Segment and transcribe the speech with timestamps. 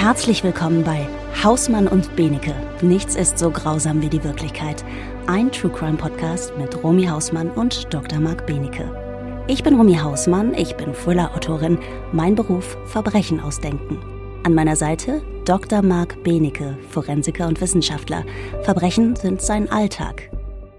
[0.00, 1.06] Herzlich willkommen bei
[1.44, 2.54] Hausmann und Benecke.
[2.80, 4.82] Nichts ist so grausam wie die Wirklichkeit.
[5.26, 8.18] Ein True Crime Podcast mit Romy Hausmann und Dr.
[8.18, 9.44] Marc Benecke.
[9.46, 11.78] Ich bin Romy Hausmann, ich bin Thriller-Autorin.
[12.12, 13.98] Mein Beruf Verbrechen ausdenken.
[14.42, 15.82] An meiner Seite Dr.
[15.82, 18.24] Marc Benecke, Forensiker und Wissenschaftler.
[18.62, 20.30] Verbrechen sind sein Alltag.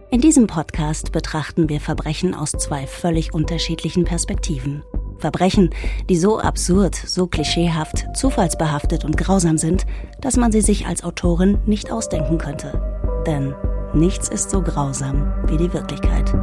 [0.09, 4.83] In diesem Podcast betrachten wir Verbrechen aus zwei völlig unterschiedlichen Perspektiven.
[5.21, 5.69] Verbrechen,
[6.09, 9.85] die so absurd, so klischeehaft, zufallsbehaftet und grausam sind,
[10.19, 12.81] dass man sie sich als Autorin nicht ausdenken könnte.
[13.25, 13.53] Denn
[13.93, 16.33] nichts ist so grausam wie die Wirklichkeit.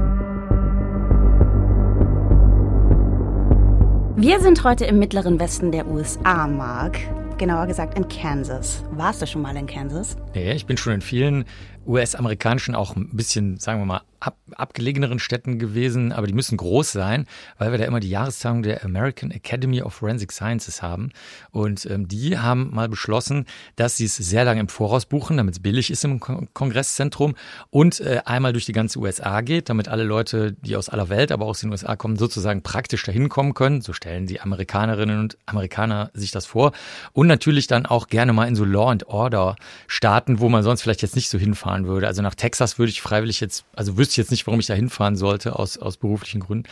[4.16, 6.98] Wir sind heute im mittleren Westen der USA, Mark.
[7.38, 8.82] Genauer gesagt in Kansas.
[8.90, 10.16] Warst du schon mal in Kansas?
[10.34, 11.44] Nee, ich bin schon in vielen
[11.86, 16.92] US-amerikanischen, auch ein bisschen, sagen wir mal, ab, abgelegeneren Städten gewesen, aber die müssen groß
[16.92, 17.26] sein,
[17.58, 21.10] weil wir da immer die Jahrestagung der American Academy of Forensic Sciences haben.
[21.50, 23.46] Und ähm, die haben mal beschlossen,
[23.76, 27.34] dass sie es sehr lange im Voraus buchen, damit es billig ist im Kon Kongresszentrum
[27.70, 31.32] und äh, einmal durch die ganze USA geht, damit alle Leute, die aus aller Welt,
[31.32, 33.80] aber auch aus den USA kommen, sozusagen praktisch dahin kommen können.
[33.80, 36.72] So stellen die Amerikanerinnen und Amerikaner sich das vor.
[37.12, 40.82] Und natürlich dann auch gerne mal in so Law and Order Staaten, wo man sonst
[40.82, 42.06] vielleicht jetzt nicht so hinfahren würde.
[42.06, 44.74] Also nach Texas würde ich freiwillig jetzt, also wüsste ich jetzt nicht, warum ich da
[44.74, 46.68] hinfahren sollte, aus, aus beruflichen Gründen.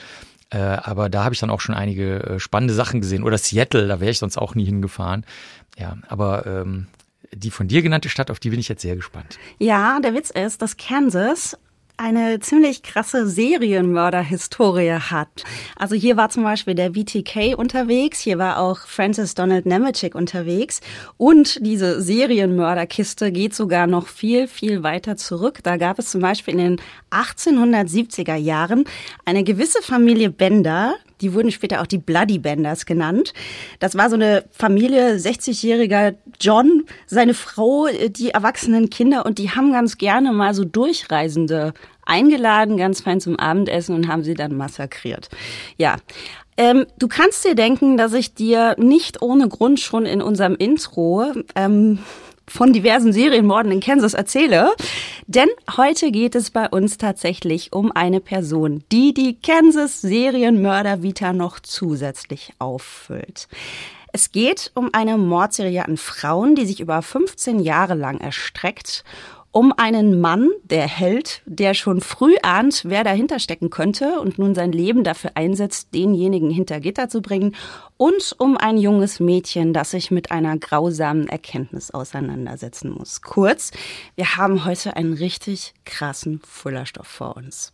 [0.51, 3.25] Äh, aber da habe ich dann auch schon einige äh, spannende Sachen gesehen.
[3.25, 5.25] Oder Seattle, da wäre ich sonst auch nie hingefahren.
[5.77, 6.87] Ja, aber ähm,
[7.33, 9.39] die von dir genannte Stadt, auf die bin ich jetzt sehr gespannt.
[9.59, 11.59] Ja, der Witz ist, dass Kansas
[11.97, 15.45] eine ziemlich krasse Serienmörder-Historie hat.
[15.77, 20.81] Also hier war zum Beispiel der VTK unterwegs, hier war auch Francis Donald Nemetschik unterwegs
[21.17, 25.61] und diese Serienmörderkiste geht sogar noch viel, viel weiter zurück.
[25.63, 26.81] Da gab es zum Beispiel in den
[27.11, 28.85] 1870er Jahren
[29.25, 33.33] eine gewisse Familie Bender, die wurden später auch die Bloody Benders genannt.
[33.79, 39.73] Das war so eine Familie, 60-jähriger John, seine Frau, die erwachsenen Kinder und die haben
[39.73, 41.73] ganz gerne mal so Durchreisende
[42.05, 45.29] eingeladen, ganz fein zum Abendessen und haben sie dann massakriert.
[45.77, 45.97] Ja.
[46.59, 51.27] Ähm, du kannst dir denken, dass ich dir nicht ohne Grund schon in unserem Intro
[51.55, 51.99] ähm,
[52.49, 54.73] von diversen Serienmorden in Kansas erzähle.
[55.27, 61.33] Denn heute geht es bei uns tatsächlich um eine Person, die die Kansas Serienmörder Vita
[61.33, 63.49] noch zusätzlich auffüllt.
[64.13, 69.05] Es geht um eine Mordserie an Frauen, die sich über 15 Jahre lang erstreckt
[69.57, 74.55] um einen Mann, der Held, der schon früh ahnt, wer dahinter stecken könnte und nun
[74.55, 77.57] sein Leben dafür einsetzt, denjenigen hinter Gitter zu bringen,
[77.97, 83.23] und um ein junges Mädchen, das sich mit einer grausamen Erkenntnis auseinandersetzen muss.
[83.23, 83.71] Kurz,
[84.15, 87.73] wir haben heute einen richtig krassen Fullerstoff vor uns.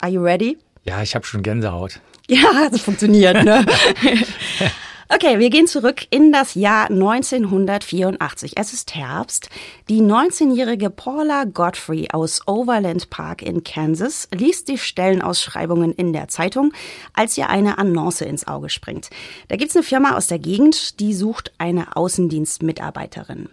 [0.00, 0.58] Are you ready?
[0.84, 2.00] Ja, ich habe schon Gänsehaut.
[2.28, 3.64] Ja, das funktioniert, ne?
[5.08, 8.52] Okay, wir gehen zurück in das Jahr 1984.
[8.56, 9.48] Es ist Herbst.
[9.88, 16.72] Die 19-jährige Paula Godfrey aus Overland Park in Kansas liest die Stellenausschreibungen in der Zeitung,
[17.14, 19.10] als ihr eine Annonce ins Auge springt.
[19.48, 23.48] Da gibt's eine Firma aus der Gegend, die sucht eine Außendienstmitarbeiterin.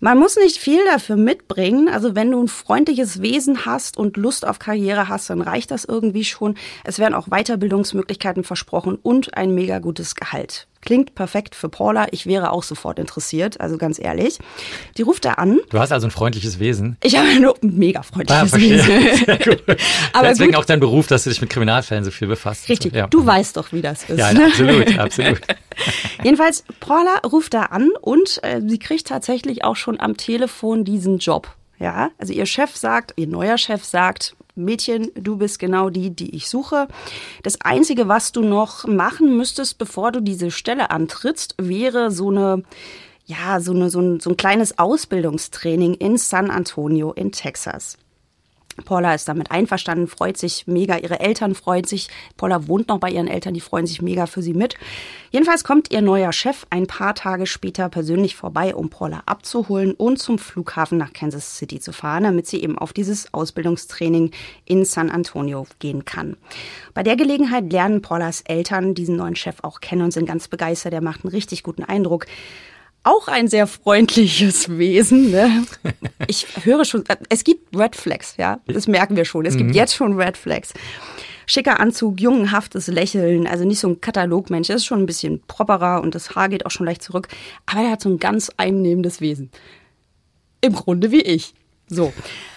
[0.00, 1.88] Man muss nicht viel dafür mitbringen.
[1.88, 5.84] Also wenn du ein freundliches Wesen hast und Lust auf Karriere hast, dann reicht das
[5.84, 6.56] irgendwie schon.
[6.84, 10.66] Es werden auch Weiterbildungsmöglichkeiten versprochen und ein mega gutes Gehalt.
[10.82, 12.06] Klingt perfekt für Paula.
[12.12, 14.38] Ich wäre auch sofort interessiert, also ganz ehrlich.
[14.96, 15.58] Die ruft da an.
[15.70, 16.96] Du hast also ein freundliches Wesen.
[17.02, 19.24] Ich habe ein mega freundliches ah, Wesen.
[19.26, 19.64] Sehr gut.
[20.12, 20.60] Aber Deswegen gut.
[20.60, 22.68] auch dein Beruf, dass du dich mit Kriminalfällen so viel befasst.
[22.68, 22.94] Richtig.
[22.94, 23.08] Ja.
[23.08, 24.18] Du weißt doch, wie das ist.
[24.18, 25.40] Ja, absolut, absolut.
[26.22, 31.18] Jedenfalls, Paula ruft da an und äh, sie kriegt tatsächlich auch schon am Telefon diesen
[31.18, 31.54] Job.
[31.80, 36.34] Ja, also ihr Chef sagt, ihr neuer Chef sagt, Mädchen, du bist genau die, die
[36.36, 36.88] ich suche.
[37.42, 42.62] Das Einzige, was du noch machen müsstest, bevor du diese Stelle antrittst, wäre so eine
[43.28, 47.98] ja, so, eine, so, ein, so ein kleines Ausbildungstraining in San Antonio in Texas.
[48.84, 50.98] Paula ist damit einverstanden, freut sich mega.
[50.98, 52.08] Ihre Eltern freuen sich.
[52.36, 54.74] Paula wohnt noch bei ihren Eltern, die freuen sich mega für sie mit.
[55.30, 60.18] Jedenfalls kommt ihr neuer Chef ein paar Tage später persönlich vorbei, um Paula abzuholen und
[60.18, 64.30] zum Flughafen nach Kansas City zu fahren, damit sie eben auf dieses Ausbildungstraining
[64.64, 66.36] in San Antonio gehen kann.
[66.94, 70.94] Bei der Gelegenheit lernen Paulas Eltern diesen neuen Chef auch kennen und sind ganz begeistert.
[70.94, 72.26] Er macht einen richtig guten Eindruck
[73.02, 75.30] auch ein sehr freundliches Wesen.
[75.30, 75.64] Ne?
[76.26, 79.46] Ich höre schon, es gibt Red Flags, ja, das merken wir schon.
[79.46, 79.74] Es gibt mhm.
[79.74, 80.74] jetzt schon Red Flags.
[81.46, 84.68] Schicker Anzug, jungenhaftes Lächeln, also nicht so ein Katalogmensch.
[84.68, 87.28] Er ist schon ein bisschen properer und das Haar geht auch schon leicht zurück.
[87.64, 89.50] Aber er hat so ein ganz einnehmendes Wesen.
[90.60, 91.54] Im Grunde wie ich.
[91.86, 92.12] So.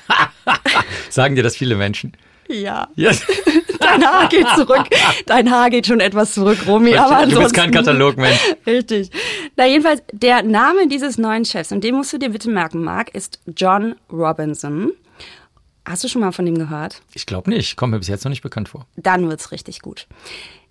[1.09, 2.11] Sagen dir das viele Menschen?
[2.49, 2.89] Ja.
[2.95, 3.25] Yes.
[3.79, 4.87] Dein Haar geht zurück.
[5.25, 6.95] Dein Haar geht schon etwas zurück, Romy.
[6.95, 8.39] Aber du bist kein Katalogmensch.
[8.65, 9.09] Richtig.
[9.57, 13.13] Na, jedenfalls, der Name dieses neuen Chefs, und den musst du dir bitte merken, Mark,
[13.13, 14.91] ist John Robinson.
[15.85, 17.01] Hast du schon mal von ihm gehört?
[17.13, 17.75] Ich glaube nicht.
[17.75, 18.85] Kommt mir bis jetzt noch nicht bekannt vor.
[18.95, 20.07] Dann wird's richtig gut.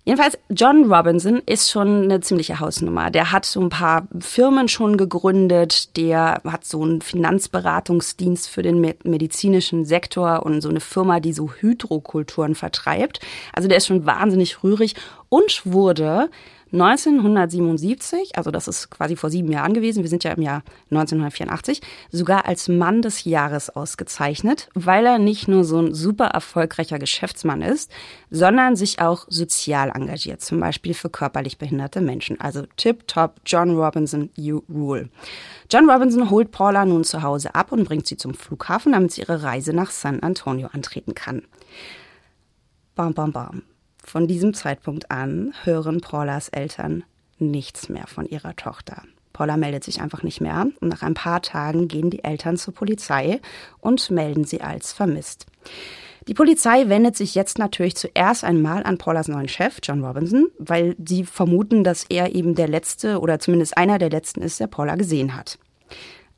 [0.03, 3.11] Jedenfalls, John Robinson ist schon eine ziemliche Hausnummer.
[3.11, 5.95] Der hat so ein paar Firmen schon gegründet.
[5.95, 11.51] Der hat so einen Finanzberatungsdienst für den medizinischen Sektor und so eine Firma, die so
[11.51, 13.19] Hydrokulturen vertreibt.
[13.53, 14.95] Also der ist schon wahnsinnig rührig
[15.29, 16.31] und wurde
[16.73, 21.81] 1977, also das ist quasi vor sieben Jahren gewesen, wir sind ja im Jahr 1984,
[22.11, 27.61] sogar als Mann des Jahres ausgezeichnet, weil er nicht nur so ein super erfolgreicher Geschäftsmann
[27.61, 27.91] ist,
[28.29, 32.39] sondern sich auch sozial engagiert, zum Beispiel für körperlich behinderte Menschen.
[32.39, 35.09] Also tip top, John Robinson, you rule.
[35.69, 39.21] John Robinson holt Paula nun zu Hause ab und bringt sie zum Flughafen, damit sie
[39.21, 41.43] ihre Reise nach San Antonio antreten kann.
[42.95, 43.63] Bam, bam, bam.
[44.03, 47.03] Von diesem Zeitpunkt an hören Paulas Eltern
[47.39, 49.03] nichts mehr von ihrer Tochter.
[49.33, 52.73] Paula meldet sich einfach nicht mehr und nach ein paar Tagen gehen die Eltern zur
[52.73, 53.39] Polizei
[53.79, 55.45] und melden sie als vermisst.
[56.27, 60.95] Die Polizei wendet sich jetzt natürlich zuerst einmal an Paulas neuen Chef, John Robinson, weil
[61.03, 64.95] sie vermuten, dass er eben der letzte oder zumindest einer der letzten ist, der Paula
[64.95, 65.57] gesehen hat.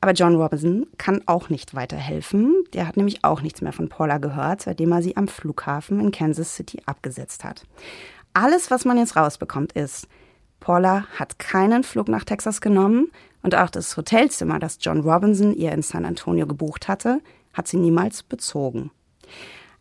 [0.03, 2.65] Aber John Robinson kann auch nicht weiterhelfen.
[2.73, 6.11] Der hat nämlich auch nichts mehr von Paula gehört, seitdem er sie am Flughafen in
[6.11, 7.63] Kansas City abgesetzt hat.
[8.33, 10.09] Alles, was man jetzt rausbekommt, ist,
[10.59, 13.11] Paula hat keinen Flug nach Texas genommen
[13.43, 17.21] und auch das Hotelzimmer, das John Robinson ihr in San Antonio gebucht hatte,
[17.53, 18.91] hat sie niemals bezogen.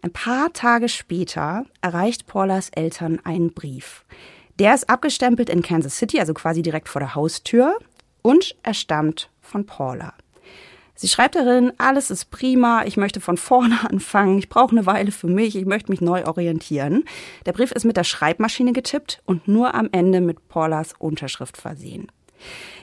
[0.02, 4.04] Ein paar Tage später erreicht Paulas Eltern einen Brief.
[4.60, 7.76] Der ist abgestempelt in Kansas City, also quasi direkt vor der Haustür,
[8.22, 10.14] und er stammt von Paula.
[10.94, 15.10] Sie schreibt darin, alles ist prima, ich möchte von vorne anfangen, ich brauche eine Weile
[15.10, 17.04] für mich, ich möchte mich neu orientieren.
[17.44, 22.06] Der Brief ist mit der Schreibmaschine getippt und nur am Ende mit Paulas Unterschrift versehen.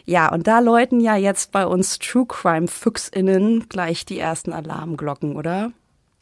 [0.06, 5.36] Ja, und da läuten ja jetzt bei uns True Crime Füchsinnen gleich die ersten Alarmglocken,
[5.36, 5.72] oder?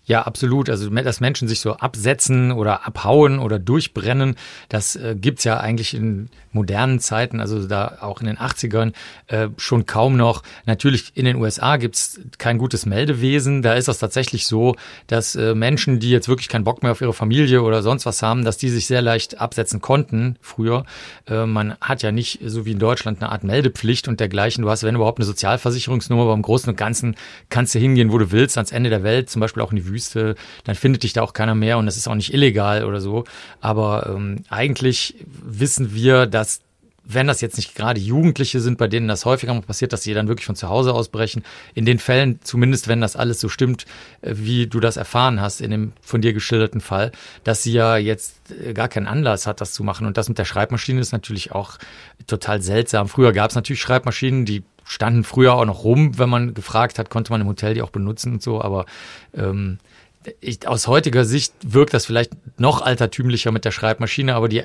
[0.08, 0.70] Ja, absolut.
[0.70, 4.38] Also, dass Menschen sich so absetzen oder abhauen oder durchbrennen,
[4.70, 8.94] das äh, gibt's ja eigentlich in modernen Zeiten, also da auch in den 80ern,
[9.28, 10.44] äh, schon kaum noch.
[10.66, 13.62] Natürlich in den USA gibt's kein gutes Meldewesen.
[13.62, 14.76] Da ist das tatsächlich so,
[15.08, 18.24] dass äh, Menschen, die jetzt wirklich keinen Bock mehr auf ihre Familie oder sonst was
[18.24, 20.86] haben, dass die sich sehr leicht absetzen konnten früher.
[21.28, 24.64] Äh, man hat ja nicht so wie in Deutschland eine Art Meldepflicht und dergleichen.
[24.64, 27.18] Du hast, wenn überhaupt, eine Sozialversicherungsnummer, aber im Großen und Ganzen
[27.50, 29.86] kannst du hingehen, wo du willst, ans Ende der Welt, zum Beispiel auch in die
[29.86, 32.86] Wüste Wüste, dann findet dich da auch keiner mehr und das ist auch nicht illegal
[32.86, 33.24] oder so.
[33.60, 36.62] Aber ähm, eigentlich wissen wir, dass
[37.10, 40.14] wenn das jetzt nicht gerade Jugendliche sind, bei denen das häufiger mal passiert, dass sie
[40.14, 43.86] dann wirklich von zu Hause ausbrechen, in den Fällen, zumindest wenn das alles so stimmt,
[44.22, 47.12] äh, wie du das erfahren hast in dem von dir geschilderten Fall,
[47.44, 50.06] dass sie ja jetzt äh, gar keinen Anlass hat, das zu machen.
[50.06, 51.78] Und das mit der Schreibmaschine ist natürlich auch
[52.28, 53.08] total seltsam.
[53.08, 57.10] Früher gab es natürlich Schreibmaschinen, die standen früher auch noch rum, wenn man gefragt hat,
[57.10, 58.86] konnte man im Hotel die auch benutzen und so, aber
[59.36, 59.80] ähm,
[60.42, 64.64] ich, aus heutiger Sicht wirkt das vielleicht noch altertümlicher mit der Schreibmaschine, aber die,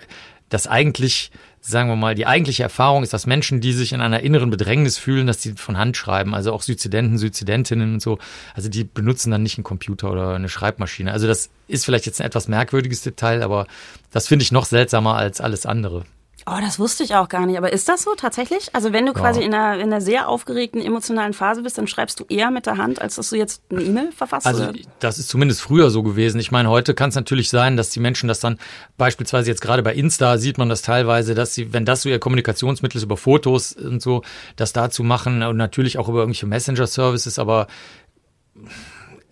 [0.48, 1.30] das eigentlich,
[1.60, 4.98] sagen wir mal, die eigentliche Erfahrung ist, dass Menschen, die sich in einer inneren Bedrängnis
[4.98, 8.18] fühlen, dass die von Hand schreiben, also auch Suizidenten, Suizidentinnen und so,
[8.54, 11.12] also die benutzen dann nicht einen Computer oder eine Schreibmaschine.
[11.12, 13.66] Also das ist vielleicht jetzt ein etwas merkwürdiges Detail, aber
[14.10, 16.04] das finde ich noch seltsamer als alles andere.
[16.44, 17.56] Oh, das wusste ich auch gar nicht.
[17.56, 18.74] Aber ist das so tatsächlich?
[18.74, 19.46] Also wenn du quasi ja.
[19.46, 22.78] in, einer, in einer sehr aufgeregten emotionalen Phase bist, dann schreibst du eher mit der
[22.78, 24.46] Hand, als dass du jetzt eine E-Mail verfasst?
[24.46, 24.72] Also oder?
[24.98, 26.40] das ist zumindest früher so gewesen.
[26.40, 28.58] Ich meine, heute kann es natürlich sein, dass die Menschen das dann
[28.98, 32.18] beispielsweise jetzt gerade bei Insta sieht man das teilweise, dass sie, wenn das so ihr
[32.18, 34.22] Kommunikationsmittel ist über Fotos und so,
[34.56, 37.68] das dazu machen und natürlich auch über irgendwelche Messenger-Services, aber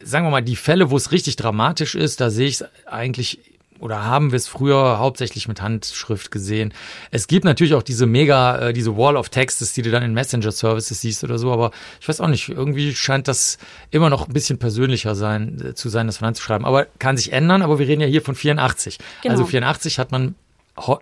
[0.02, 3.49] sagen wir mal, die Fälle, wo es richtig dramatisch ist, da sehe ich es eigentlich
[3.80, 6.72] oder haben wir es früher hauptsächlich mit Handschrift gesehen.
[7.10, 10.14] Es gibt natürlich auch diese mega, äh, diese Wall of Texts, die du dann in
[10.14, 11.70] Messenger-Services siehst oder so, aber
[12.00, 13.58] ich weiß auch nicht, irgendwie scheint das
[13.90, 16.64] immer noch ein bisschen persönlicher sein, äh, zu sein, das von Hand zu schreiben.
[16.64, 18.98] Aber kann sich ändern, aber wir reden ja hier von 84.
[19.22, 19.32] Genau.
[19.32, 20.34] Also 84 hat man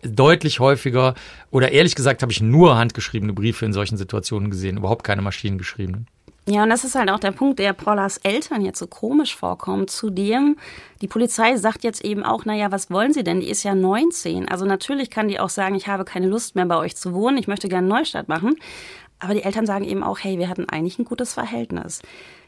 [0.03, 1.15] deutlich häufiger
[1.51, 6.07] oder ehrlich gesagt habe ich nur handgeschriebene Briefe in solchen Situationen gesehen, überhaupt keine maschinengeschriebenen.
[6.51, 9.91] Ja, und das ist halt auch der Punkt, der Paulas Eltern jetzt so komisch vorkommt.
[9.91, 10.57] Zudem,
[11.03, 13.41] die Polizei sagt jetzt eben auch, naja, was wollen Sie denn?
[13.41, 14.49] Die ist ja 19.
[14.49, 17.37] Also natürlich kann die auch sagen, ich habe keine Lust mehr bei euch zu wohnen,
[17.37, 18.57] ich möchte gerne einen Neustart machen.
[19.21, 22.03] Aber die Eltern sagen eben auch, hey, wir hatten eigentlich ein gutes Verhältnis.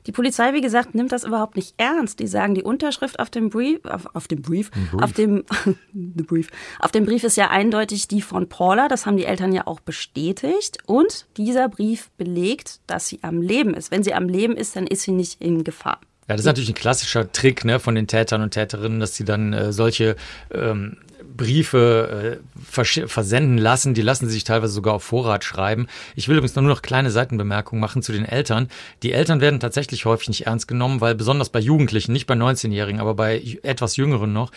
[0.07, 2.21] Die Polizei, wie gesagt, nimmt das überhaupt nicht ernst.
[2.21, 5.45] Die sagen, die Unterschrift auf dem Brief, auf, auf dem Brief, Brief, auf dem
[5.93, 6.49] Brief,
[6.79, 8.89] auf dem Brief ist ja eindeutig die von Paula.
[8.89, 10.79] Das haben die Eltern ja auch bestätigt.
[10.87, 13.91] Und dieser Brief belegt, dass sie am Leben ist.
[13.91, 16.01] Wenn sie am Leben ist, dann ist sie nicht in Gefahr.
[16.29, 19.25] Ja, das ist natürlich ein klassischer Trick ne, von den Tätern und Täterinnen, dass sie
[19.25, 20.15] dann äh, solche
[20.53, 20.97] ähm,
[21.41, 23.95] Briefe äh, versenden lassen.
[23.95, 25.87] Die lassen sich teilweise sogar auf Vorrat schreiben.
[26.15, 28.69] Ich will übrigens nur noch kleine Seitenbemerkungen machen zu den Eltern.
[29.03, 33.01] Die Eltern werden tatsächlich häufig nicht ernst genommen, weil besonders bei Jugendlichen, nicht bei 19-Jährigen,
[33.01, 34.53] aber bei etwas Jüngeren noch,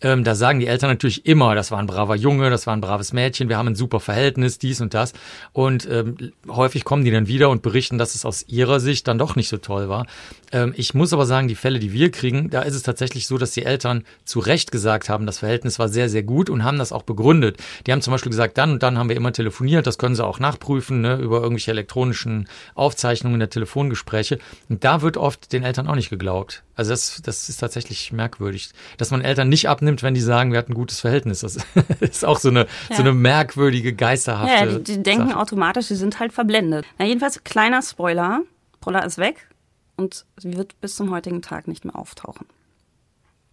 [0.00, 2.80] ähm, da sagen die Eltern natürlich immer, das war ein braver Junge, das war ein
[2.80, 5.12] braves Mädchen, wir haben ein super Verhältnis, dies und das.
[5.52, 9.18] Und ähm, häufig kommen die dann wieder und berichten, dass es aus ihrer Sicht dann
[9.18, 10.06] doch nicht so toll war.
[10.52, 13.38] Ähm, ich muss aber sagen, die Fälle, die wir kriegen, da ist es tatsächlich so,
[13.38, 16.78] dass die Eltern zu Recht gesagt haben, das Verhältnis war sehr, sehr gut und haben
[16.78, 17.56] das auch begründet.
[17.86, 20.24] Die haben zum Beispiel gesagt, dann und dann haben wir immer telefoniert, das können sie
[20.24, 24.38] auch nachprüfen, ne, über irgendwelche elektronischen Aufzeichnungen der Telefongespräche.
[24.68, 26.62] Und da wird oft den Eltern auch nicht geglaubt.
[26.78, 30.60] Also das, das ist tatsächlich merkwürdig, dass man Eltern nicht abnimmt, wenn die sagen, wir
[30.60, 31.40] hatten ein gutes Verhältnis.
[31.40, 31.56] Das
[32.00, 32.96] ist auch so eine, ja.
[32.96, 34.54] so eine merkwürdige, geisterhafte.
[34.54, 35.40] Ja, die, die denken Sache.
[35.40, 36.86] automatisch, sie sind halt verblendet.
[36.96, 38.42] Na, jedenfalls, kleiner Spoiler.
[38.80, 39.48] Paula ist weg
[39.96, 42.46] und sie wird bis zum heutigen Tag nicht mehr auftauchen.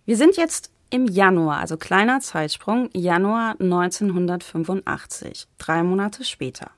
[0.06, 6.70] Wir sind jetzt im Januar, also kleiner Zeitsprung, Januar 1985, drei Monate später.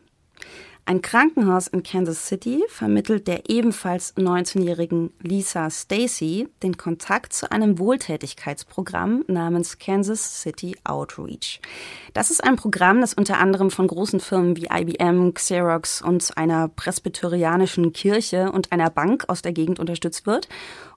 [0.89, 7.77] Ein Krankenhaus in Kansas City vermittelt der ebenfalls 19-jährigen Lisa Stacy den Kontakt zu einem
[7.77, 11.59] Wohltätigkeitsprogramm namens Kansas City Outreach.
[12.13, 16.69] Das ist ein Programm, das unter anderem von großen Firmen wie IBM, Xerox und einer
[16.69, 20.47] presbyterianischen Kirche und einer Bank aus der Gegend unterstützt wird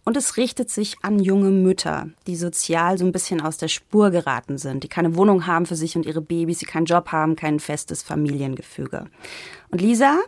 [0.04, 4.10] und es richtet sich an junge Mütter, die sozial so ein bisschen aus der Spur
[4.10, 7.36] geraten sind, die keine Wohnung haben für sich und ihre Babys, die keinen Job haben,
[7.36, 9.06] kein festes Familiengefüge.
[9.70, 10.18] Und Lisa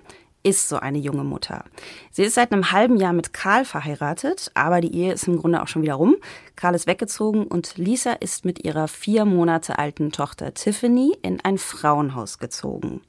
[0.42, 1.64] ist so eine junge Mutter.
[2.10, 5.62] Sie ist seit einem halben Jahr mit Karl verheiratet, aber die Ehe ist im Grunde
[5.62, 6.16] auch schon wieder rum.
[6.56, 11.58] Karl ist weggezogen und Lisa ist mit ihrer vier Monate alten Tochter Tiffany in ein
[11.58, 13.02] Frauenhaus gezogen.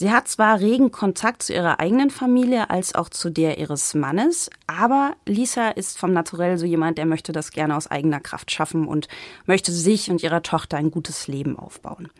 [0.00, 4.48] Sie hat zwar regen Kontakt zu ihrer eigenen Familie als auch zu der ihres Mannes,
[4.68, 8.86] aber Lisa ist vom Naturell so jemand, der möchte das gerne aus eigener Kraft schaffen
[8.86, 9.08] und
[9.46, 12.10] möchte sich und ihrer Tochter ein gutes Leben aufbauen.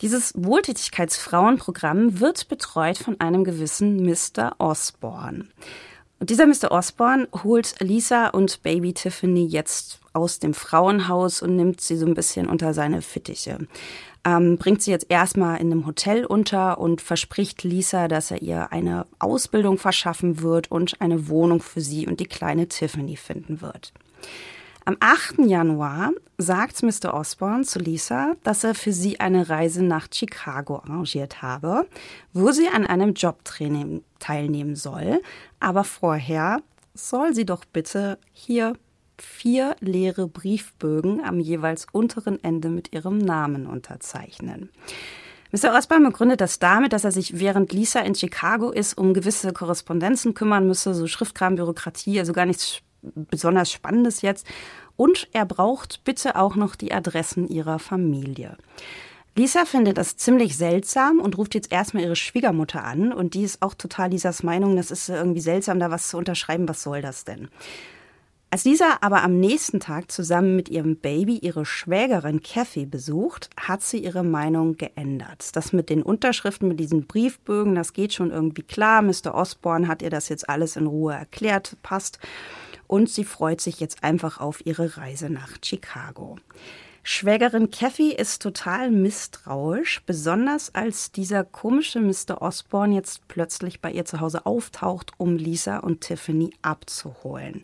[0.00, 4.56] Dieses Wohltätigkeitsfrauenprogramm wird betreut von einem gewissen Mr.
[4.58, 5.46] Osborne.
[6.18, 6.72] Und dieser Mr.
[6.72, 12.14] Osborne holt Lisa und Baby Tiffany jetzt aus dem Frauenhaus und nimmt sie so ein
[12.14, 13.58] bisschen unter seine Fittiche
[14.28, 18.72] ähm, bringt sie jetzt erstmal in einem Hotel unter und verspricht Lisa, dass er ihr
[18.72, 23.92] eine Ausbildung verschaffen wird und eine Wohnung für sie und die kleine Tiffany finden wird.
[24.84, 25.40] Am 8.
[25.40, 27.12] Januar sagt Mr.
[27.12, 31.86] Osborne zu Lisa, dass er für sie eine Reise nach Chicago arrangiert habe,
[32.32, 35.20] wo sie an einem Jobtraining teilnehmen soll.
[35.60, 36.62] Aber vorher
[36.94, 38.74] soll sie doch bitte hier
[39.22, 44.70] vier leere Briefbögen am jeweils unteren Ende mit ihrem Namen unterzeichnen.
[45.50, 45.74] Mr.
[45.74, 50.34] Osborne begründet das damit, dass er sich während Lisa in Chicago ist, um gewisse Korrespondenzen
[50.34, 54.46] kümmern müsse, so Schriftkram, Bürokratie, also gar nichts besonders Spannendes jetzt.
[54.96, 58.58] Und er braucht bitte auch noch die Adressen ihrer Familie.
[59.36, 63.12] Lisa findet das ziemlich seltsam und ruft jetzt erstmal ihre Schwiegermutter an.
[63.12, 66.68] Und die ist auch total Lisas Meinung, das ist irgendwie seltsam, da was zu unterschreiben.
[66.68, 67.48] Was soll das denn?
[68.50, 73.82] Als Lisa aber am nächsten Tag zusammen mit ihrem Baby ihre Schwägerin Kathy besucht, hat
[73.82, 75.54] sie ihre Meinung geändert.
[75.54, 79.02] Das mit den Unterschriften, mit diesen Briefbögen, das geht schon irgendwie klar.
[79.02, 79.34] Mr.
[79.34, 82.20] Osborne hat ihr das jetzt alles in Ruhe erklärt, passt.
[82.86, 86.38] Und sie freut sich jetzt einfach auf ihre Reise nach Chicago.
[87.02, 92.40] Schwägerin Kathy ist total misstrauisch, besonders als dieser komische Mr.
[92.40, 97.62] Osborne jetzt plötzlich bei ihr zu Hause auftaucht, um Lisa und Tiffany abzuholen.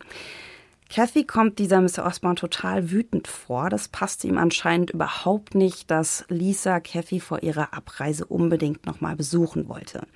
[0.89, 2.05] Kathy kommt dieser Mr.
[2.05, 3.69] Osborne total wütend vor.
[3.69, 9.67] Das passt ihm anscheinend überhaupt nicht, dass Lisa Kathy vor ihrer Abreise unbedingt nochmal besuchen
[9.67, 10.07] wollte.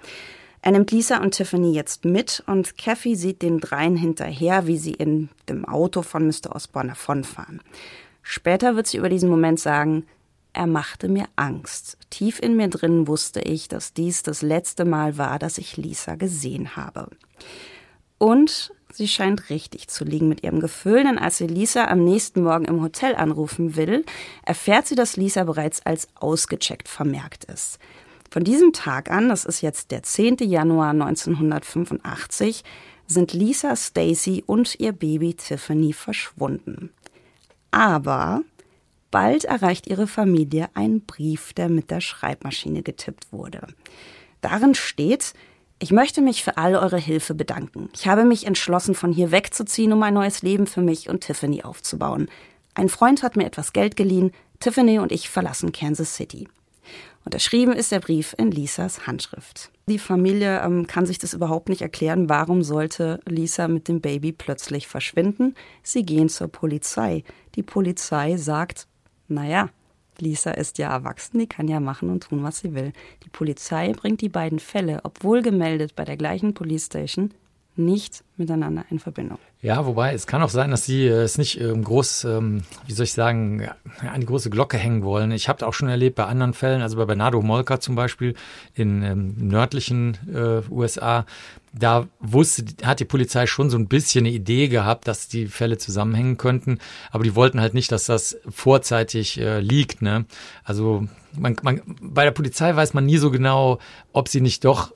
[0.62, 4.94] Er nimmt Lisa und Tiffany jetzt mit und Kathy sieht den dreien hinterher, wie sie
[4.94, 6.54] in dem Auto von Mr.
[6.56, 7.62] Osborne davonfahren.
[8.22, 10.06] Später wird sie über diesen Moment sagen,
[10.52, 11.98] er machte mir Angst.
[12.10, 16.16] Tief in mir drin wusste ich, dass dies das letzte Mal war, dass ich Lisa
[16.16, 17.08] gesehen habe.
[18.18, 22.44] Und Sie scheint richtig zu liegen mit ihrem Gefühl, denn als sie Lisa am nächsten
[22.44, 24.04] Morgen im Hotel anrufen will,
[24.44, 27.78] erfährt sie, dass Lisa bereits als ausgecheckt vermerkt ist.
[28.32, 30.38] Von diesem Tag an, das ist jetzt der 10.
[30.42, 32.64] Januar 1985,
[33.08, 36.92] sind Lisa, Stacy und ihr Baby Tiffany verschwunden.
[37.72, 38.42] Aber
[39.12, 43.68] bald erreicht ihre Familie ein Brief, der mit der Schreibmaschine getippt wurde.
[44.42, 45.34] Darin steht,
[45.80, 47.90] ich möchte mich für all eure Hilfe bedanken.
[47.96, 51.64] Ich habe mich entschlossen, von hier wegzuziehen, um ein neues Leben für mich und Tiffany
[51.64, 52.30] aufzubauen.
[52.76, 54.32] Ein Freund hat mir etwas Geld geliehen.
[54.60, 56.48] Tiffany und ich verlassen Kansas City.
[57.24, 59.72] Unterschrieben ist der Brief in Lisas Handschrift.
[59.88, 62.30] Die Familie ähm, kann sich das überhaupt nicht erklären.
[62.30, 65.56] Warum sollte Lisa mit dem Baby plötzlich verschwinden?
[65.84, 67.24] Sie gehen zur Polizei.
[67.56, 68.88] Die Polizei sagt,
[69.28, 69.70] naja,
[70.22, 72.94] Lisa ist ja erwachsen, die kann ja machen und tun, was sie will.
[73.24, 77.32] Die Polizei bringt die beiden Fälle, obwohl gemeldet bei der gleichen Police Station,
[77.80, 79.40] nicht miteinander in Verbindung.
[79.62, 82.94] Ja, wobei es kann auch sein, dass sie äh, es nicht ähm, groß, ähm, wie
[82.94, 83.76] soll ich sagen, ja,
[84.10, 85.32] an die große Glocke hängen wollen.
[85.32, 88.36] Ich habe auch schon erlebt bei anderen Fällen, also bei Bernardo Molka zum Beispiel
[88.74, 91.26] in ähm, nördlichen äh, USA,
[91.74, 95.78] da wusste, hat die Polizei schon so ein bisschen eine Idee gehabt, dass die Fälle
[95.78, 96.80] zusammenhängen könnten,
[97.12, 100.02] aber die wollten halt nicht, dass das vorzeitig äh, liegt.
[100.02, 100.26] Ne?
[100.64, 101.08] Also
[101.38, 103.80] man, man, bei der Polizei weiß man nie so genau,
[104.14, 104.94] ob sie nicht doch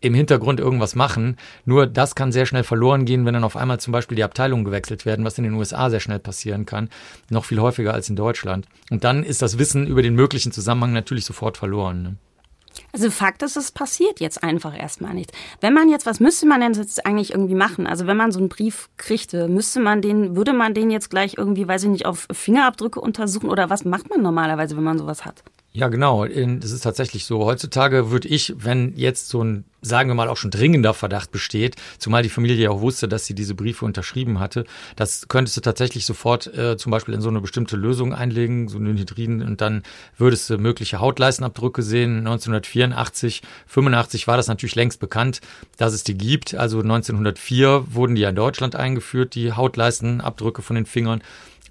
[0.00, 1.36] im Hintergrund irgendwas machen.
[1.64, 4.64] Nur das kann sehr schnell verloren gehen, wenn dann auf einmal zum Beispiel die Abteilungen
[4.64, 6.88] gewechselt werden, was in den USA sehr schnell passieren kann.
[7.30, 8.66] Noch viel häufiger als in Deutschland.
[8.90, 12.02] Und dann ist das Wissen über den möglichen Zusammenhang natürlich sofort verloren.
[12.02, 12.16] Ne?
[12.92, 15.32] Also Fakt ist, es passiert jetzt einfach erstmal nicht.
[15.60, 17.86] Wenn man jetzt, was müsste man denn jetzt eigentlich irgendwie machen?
[17.86, 21.34] Also wenn man so einen Brief kriegte, müsste man den, würde man den jetzt gleich
[21.36, 25.24] irgendwie, weiß ich nicht, auf Fingerabdrücke untersuchen oder was macht man normalerweise, wenn man sowas
[25.24, 25.42] hat?
[25.78, 26.26] Ja, genau.
[26.26, 27.44] Das ist tatsächlich so.
[27.44, 31.76] Heutzutage würde ich, wenn jetzt so ein, sagen wir mal, auch schon dringender Verdacht besteht,
[31.98, 34.64] zumal die Familie ja auch wusste, dass sie diese Briefe unterschrieben hatte,
[34.96, 38.76] das könntest du tatsächlich sofort äh, zum Beispiel in so eine bestimmte Lösung einlegen, so
[38.76, 39.84] einen Hydrin, und dann
[40.16, 42.26] würdest du mögliche Hautleistenabdrücke sehen.
[42.26, 45.40] 1984, 85 war das natürlich längst bekannt,
[45.76, 46.56] dass es die gibt.
[46.56, 51.22] Also 1904 wurden die ja in Deutschland eingeführt, die Hautleistenabdrücke von den Fingern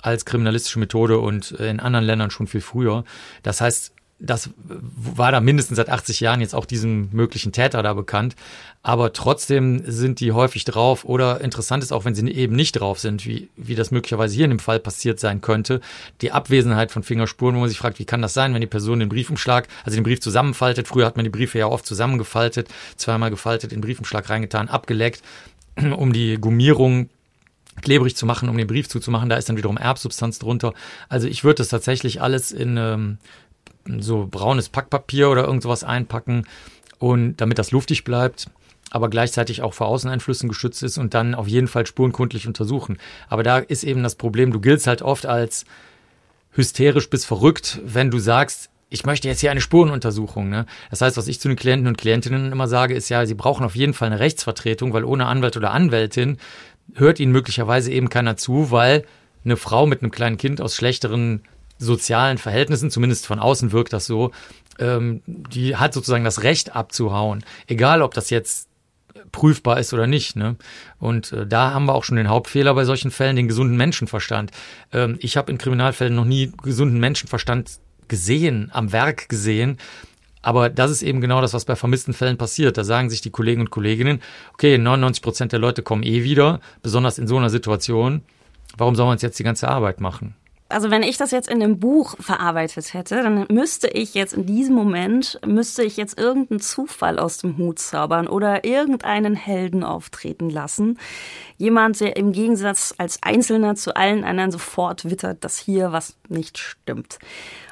[0.01, 3.03] als kriminalistische Methode und in anderen Ländern schon viel früher.
[3.43, 7.93] Das heißt, das war da mindestens seit 80 Jahren jetzt auch diesem möglichen Täter da
[7.93, 8.35] bekannt.
[8.81, 12.99] Aber trotzdem sind die häufig drauf oder interessant ist auch, wenn sie eben nicht drauf
[12.99, 15.81] sind, wie, wie das möglicherweise hier in dem Fall passiert sein könnte.
[16.21, 18.99] Die Abwesenheit von Fingerspuren, wo man sich fragt, wie kann das sein, wenn die Person
[18.99, 20.87] den Briefumschlag, also den Brief zusammenfaltet.
[20.87, 25.21] Früher hat man die Briefe ja oft zusammengefaltet, zweimal gefaltet, in den Briefumschlag reingetan, abgeleckt,
[25.95, 27.09] um die Gummierung
[27.81, 29.29] klebrig zu machen, um den Brief zuzumachen.
[29.29, 30.73] Da ist dann wiederum Erbsubstanz drunter.
[31.09, 33.17] Also ich würde das tatsächlich alles in ähm,
[33.99, 36.47] so braunes Packpapier oder irgend sowas einpacken
[36.99, 38.47] und damit das luftig bleibt
[38.91, 42.97] aber gleichzeitig auch vor Außeneinflüssen geschützt ist und dann auf jeden Fall spurenkundlich untersuchen.
[43.27, 45.65] Aber da ist eben das Problem, du giltst halt oft als
[46.51, 50.49] hysterisch bis verrückt, wenn du sagst, ich möchte jetzt hier eine Spurenuntersuchung.
[50.49, 50.65] Ne?
[50.89, 53.65] Das heißt, was ich zu den Klienten und Klientinnen immer sage, ist ja, sie brauchen
[53.65, 56.37] auf jeden Fall eine Rechtsvertretung, weil ohne Anwalt oder Anwältin
[56.95, 59.03] hört ihnen möglicherweise eben keiner zu, weil
[59.43, 61.41] eine Frau mit einem kleinen Kind aus schlechteren
[61.77, 64.31] sozialen Verhältnissen, zumindest von außen wirkt das so,
[64.79, 67.43] ähm, die hat sozusagen das Recht abzuhauen.
[67.67, 68.67] Egal, ob das jetzt
[69.31, 70.35] prüfbar ist oder nicht.
[70.35, 70.55] Ne?
[70.99, 74.51] Und äh, da haben wir auch schon den Hauptfehler bei solchen Fällen, den gesunden Menschenverstand.
[74.93, 79.77] Ähm, ich habe in Kriminalfällen noch nie gesunden Menschenverstand gesehen, am Werk gesehen.
[80.41, 82.77] Aber das ist eben genau das, was bei vermissten Fällen passiert.
[82.77, 84.21] Da sagen sich die Kollegen und Kolleginnen,
[84.53, 88.21] okay, 99 Prozent der Leute kommen eh wieder, besonders in so einer Situation.
[88.77, 90.35] Warum soll man jetzt die ganze Arbeit machen?
[90.69, 94.45] Also wenn ich das jetzt in dem Buch verarbeitet hätte, dann müsste ich jetzt in
[94.45, 100.49] diesem Moment, müsste ich jetzt irgendeinen Zufall aus dem Hut zaubern oder irgendeinen Helden auftreten
[100.49, 100.99] lassen.
[101.57, 106.57] Jemand, der im Gegensatz als Einzelner zu allen anderen sofort wittert, dass hier was nicht
[106.57, 107.17] stimmt.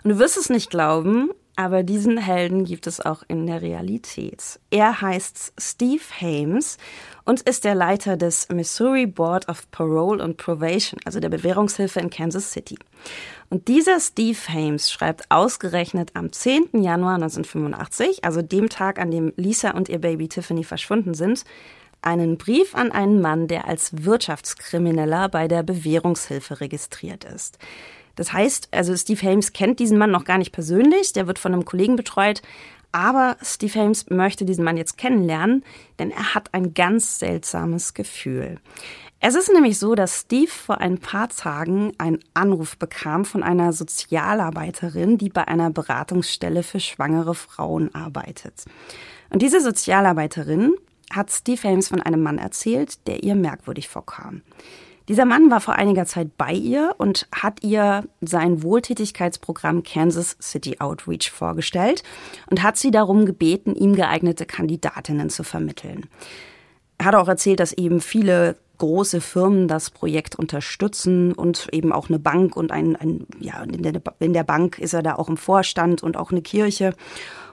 [0.03, 4.59] Und du wirst es nicht glauben, aber diesen Helden gibt es auch in der Realität.
[4.71, 6.77] Er heißt Steve Hames
[7.23, 12.09] und ist der Leiter des Missouri Board of Parole and Probation, also der Bewährungshilfe in
[12.09, 12.77] Kansas City.
[13.49, 16.81] Und dieser Steve Hames schreibt ausgerechnet am 10.
[16.81, 21.45] Januar 1985, also dem Tag, an dem Lisa und ihr Baby Tiffany verschwunden sind,
[22.01, 27.57] einen Brief an einen Mann, der als Wirtschaftskrimineller bei der Bewährungshilfe registriert ist.
[28.15, 31.53] Das heißt, also Steve Hames kennt diesen Mann noch gar nicht persönlich, der wird von
[31.53, 32.41] einem Kollegen betreut,
[32.91, 35.65] aber Steve Hames möchte diesen Mann jetzt kennenlernen,
[35.99, 38.57] denn er hat ein ganz seltsames Gefühl.
[39.19, 43.73] Es ist nämlich so, dass Steve vor ein paar Tagen einen Anruf bekam von einer
[43.73, 48.65] Sozialarbeiterin, die bei einer Beratungsstelle für schwangere Frauen arbeitet.
[49.29, 50.75] Und diese Sozialarbeiterin
[51.11, 54.41] hat Steve Hames von einem Mann erzählt, der ihr merkwürdig vorkam.
[55.07, 60.79] Dieser Mann war vor einiger Zeit bei ihr und hat ihr sein Wohltätigkeitsprogramm Kansas City
[60.79, 62.03] Outreach vorgestellt
[62.49, 66.07] und hat sie darum gebeten, ihm geeignete Kandidatinnen zu vermitteln.
[66.97, 72.09] Er hat auch erzählt, dass eben viele große Firmen das Projekt unterstützen und eben auch
[72.09, 75.29] eine Bank und ein, ein ja, in der, in der Bank ist er da auch
[75.29, 76.93] im Vorstand und auch eine Kirche.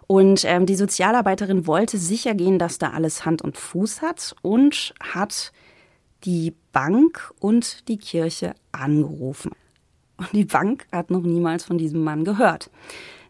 [0.07, 4.95] Und ähm, die Sozialarbeiterin wollte sicher gehen, dass da alles Hand und Fuß hat und
[5.01, 5.53] hat
[6.25, 9.53] die Bank und die Kirche angerufen.
[10.17, 12.71] Und die Bank hat noch niemals von diesem Mann gehört.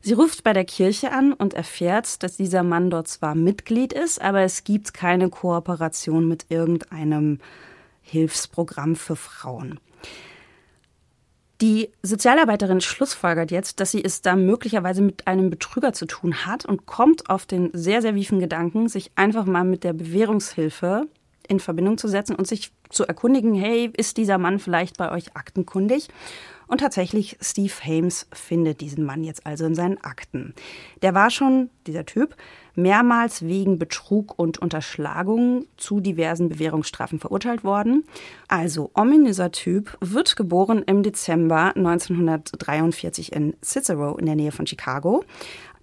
[0.01, 4.21] Sie ruft bei der Kirche an und erfährt, dass dieser Mann dort zwar Mitglied ist,
[4.21, 7.39] aber es gibt keine Kooperation mit irgendeinem
[8.01, 9.79] Hilfsprogramm für Frauen.
[11.61, 16.67] Die Sozialarbeiterin schlussfolgert jetzt, dass sie es da möglicherweise mit einem Betrüger zu tun hat
[16.67, 21.07] und kommt auf den sehr, sehr wiefen Gedanken, sich einfach mal mit der Bewährungshilfe
[21.47, 25.37] in Verbindung zu setzen und sich zu erkundigen, hey, ist dieser Mann vielleicht bei euch
[25.37, 26.09] aktenkundig?
[26.73, 30.55] Und tatsächlich, Steve Hames findet diesen Mann jetzt also in seinen Akten.
[31.03, 32.35] Der war schon, dieser Typ,
[32.75, 38.05] mehrmals wegen Betrug und Unterschlagung zu diversen Bewährungsstrafen verurteilt worden.
[38.49, 45.25] Also ominöser Typ, wird geboren im Dezember 1943 in Cicero in der Nähe von Chicago.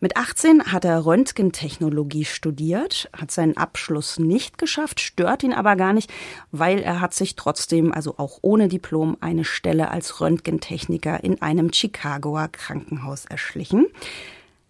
[0.02, 5.92] Mit 18 hat er Röntgentechnologie studiert, hat seinen Abschluss nicht geschafft, stört ihn aber gar
[5.92, 6.10] nicht,
[6.52, 11.74] weil er hat sich trotzdem, also auch ohne Diplom, eine Stelle als Röntgentechniker in einem
[11.74, 13.88] Chicagoer Krankenhaus erschlichen.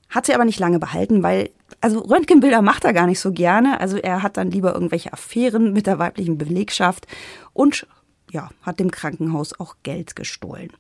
[0.10, 3.80] Hat sie aber nicht lange behalten, weil, also Röntgenbilder macht er gar nicht so gerne.
[3.80, 7.06] Also er hat dann lieber irgendwelche Affären mit der weiblichen Belegschaft
[7.54, 7.86] und
[8.32, 10.72] ja, hat dem Krankenhaus auch Geld gestohlen.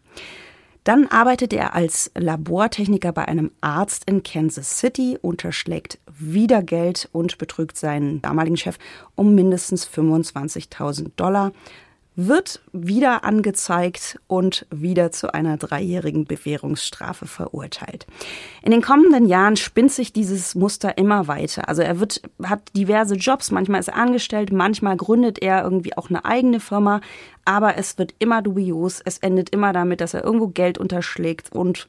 [0.90, 7.38] Dann arbeitet er als Labortechniker bei einem Arzt in Kansas City, unterschlägt wieder Geld und
[7.38, 8.80] betrügt seinen damaligen Chef
[9.14, 11.52] um mindestens 25.000 Dollar
[12.28, 18.08] wird wieder angezeigt und wieder zu einer dreijährigen Bewährungsstrafe verurteilt.
[18.62, 21.70] In den kommenden Jahren spinnt sich dieses Muster immer weiter.
[21.70, 26.10] Also er wird, hat diverse Jobs, manchmal ist er angestellt, manchmal gründet er irgendwie auch
[26.10, 27.00] eine eigene Firma,
[27.46, 31.88] aber es wird immer dubios, es endet immer damit, dass er irgendwo Geld unterschlägt und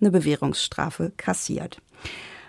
[0.00, 1.80] eine Bewährungsstrafe kassiert.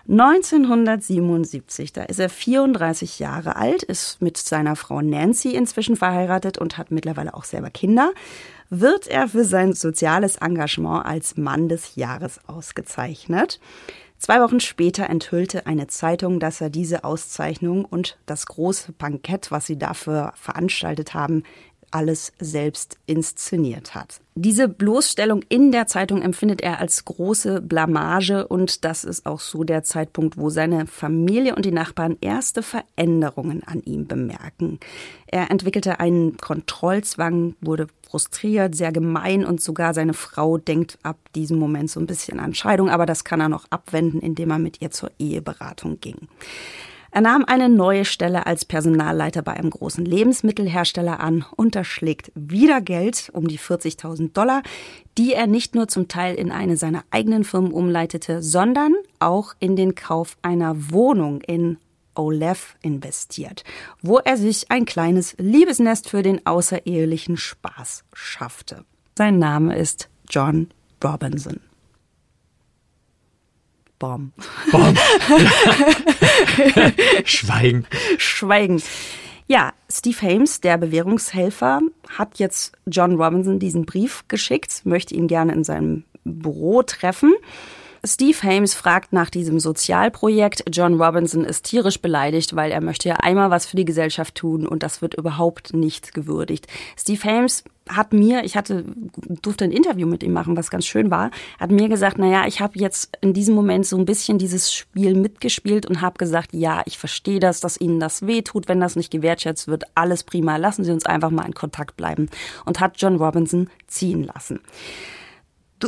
[0.10, 6.78] 1977, da ist er 34 Jahre alt, ist mit seiner Frau Nancy inzwischen verheiratet und
[6.78, 8.12] hat mittlerweile auch selber Kinder,
[8.70, 13.62] wird er für sein soziales Engagement als Mann des Jahres ausgezeichnet.
[14.18, 19.66] Zwei Wochen später enthüllte eine Zeitung, dass er diese Auszeichnung und das große Bankett, was
[19.66, 21.44] sie dafür veranstaltet haben,
[21.94, 24.20] alles selbst inszeniert hat.
[24.36, 29.64] Diese Bloßstellung in der Zeitung empfindet er als große Blamage und das ist auch so
[29.64, 34.80] der Zeitpunkt, wo seine Familie und die Nachbarn erste Veränderungen an ihm bemerken.
[35.28, 41.60] Er entwickelte einen Kontrollzwang, wurde frustriert, sehr gemein und sogar seine Frau denkt ab diesem
[41.60, 44.82] Moment so ein bisschen an Scheidung, aber das kann er noch abwenden, indem er mit
[44.82, 46.28] ihr zur Eheberatung ging.
[47.14, 53.30] Er nahm eine neue Stelle als Personalleiter bei einem großen Lebensmittelhersteller an, unterschlägt wieder Geld
[53.34, 54.64] um die 40.000 Dollar,
[55.20, 59.76] die er nicht nur zum Teil in eine seiner eigenen Firmen umleitete, sondern auch in
[59.76, 61.78] den Kauf einer Wohnung in
[62.16, 63.64] Olef investiert,
[64.02, 68.86] wo er sich ein kleines Liebesnest für den außerehelichen Spaß schaffte.
[69.16, 70.70] Sein Name ist John
[71.04, 71.60] Robinson.
[74.04, 74.34] Bomb.
[74.70, 74.98] Bomb.
[77.24, 77.86] Schweigen.
[78.18, 78.84] Schweigen.
[79.48, 85.54] Ja, Steve Hames, der Bewährungshelfer, hat jetzt John Robinson diesen Brief geschickt, möchte ihn gerne
[85.54, 87.34] in seinem Büro treffen.
[88.06, 90.66] Steve Hames fragt nach diesem Sozialprojekt.
[90.70, 94.68] John Robinson ist tierisch beleidigt, weil er möchte ja einmal was für die Gesellschaft tun
[94.68, 96.68] und das wird überhaupt nicht gewürdigt.
[96.98, 98.84] Steve Hames hat mir, ich hatte
[99.42, 102.60] durfte ein Interview mit ihm machen, was ganz schön war, hat mir gesagt, naja, ich
[102.60, 106.82] habe jetzt in diesem Moment so ein bisschen dieses Spiel mitgespielt und habe gesagt, ja,
[106.86, 110.84] ich verstehe das, dass Ihnen das wehtut, wenn das nicht gewertschätzt wird, alles prima, lassen
[110.84, 112.30] Sie uns einfach mal in Kontakt bleiben
[112.66, 114.60] und hat John Robinson ziehen lassen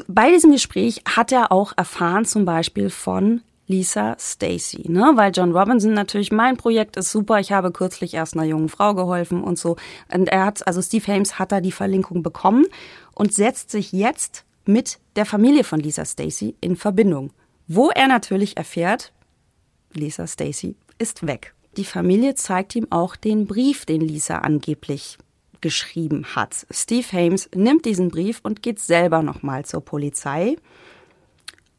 [0.08, 5.13] bei diesem Gespräch hat er auch erfahren zum Beispiel von Lisa Stacy, ne?
[5.15, 7.39] Weil John Robinson natürlich mein Projekt ist super.
[7.39, 9.75] Ich habe kürzlich erst einer jungen Frau geholfen und so.
[10.13, 12.65] Und er hat, also Steve Hames hat da die Verlinkung bekommen
[13.13, 17.31] und setzt sich jetzt mit der Familie von Lisa Stacy in Verbindung.
[17.67, 19.13] Wo er natürlich erfährt,
[19.93, 21.55] Lisa Stacy ist weg.
[21.77, 25.17] Die Familie zeigt ihm auch den Brief, den Lisa angeblich
[25.62, 26.65] geschrieben hat.
[26.72, 30.56] Steve Hames nimmt diesen Brief und geht selber nochmal zur Polizei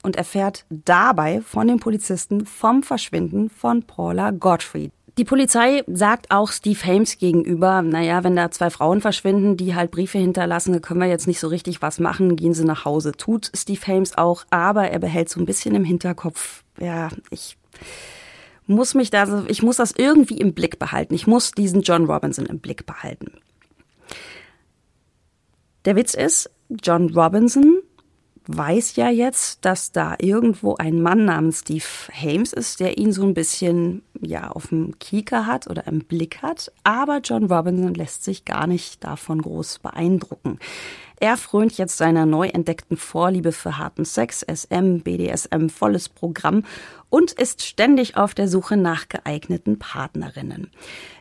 [0.02, 4.92] und erfährt dabei von den Polizisten vom Verschwinden von Paula Gottfried.
[5.18, 9.90] Die Polizei sagt auch Steve Hames gegenüber, naja, wenn da zwei Frauen verschwinden, die halt
[9.90, 13.12] Briefe hinterlassen, können wir jetzt nicht so richtig was machen, gehen sie nach Hause.
[13.12, 17.56] Tut Steve Hames auch, aber er behält so ein bisschen im Hinterkopf, ja, ich
[18.66, 21.14] muss mich da, ich muss das irgendwie im Blick behalten.
[21.14, 23.32] Ich muss diesen John Robinson im Blick behalten.
[25.86, 26.50] Der Witz ist,
[26.82, 27.80] John Robinson
[28.48, 33.24] weiß ja jetzt, dass da irgendwo ein Mann namens Steve Hames ist, der ihn so
[33.24, 36.72] ein bisschen ja auf dem Kieker hat oder im Blick hat.
[36.84, 40.58] Aber John Robinson lässt sich gar nicht davon groß beeindrucken.
[41.18, 46.64] Er frönt jetzt seiner neu entdeckten Vorliebe für harten Sex, SM, BDSM, volles Programm
[47.08, 50.70] und ist ständig auf der Suche nach geeigneten Partnerinnen.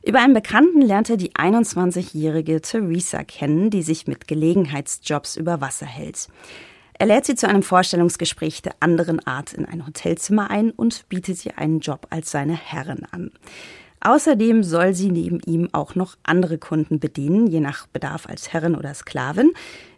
[0.05, 5.85] Über einen Bekannten lernt er die 21-jährige Theresa kennen, die sich mit Gelegenheitsjobs über Wasser
[5.85, 6.27] hält.
[6.97, 11.45] Er lädt sie zu einem Vorstellungsgespräch der anderen Art in ein Hotelzimmer ein und bietet
[11.45, 13.31] ihr einen Job als seine Herrin an.
[13.99, 18.75] Außerdem soll sie neben ihm auch noch andere Kunden bedienen, je nach Bedarf als Herrin
[18.75, 19.51] oder Sklavin.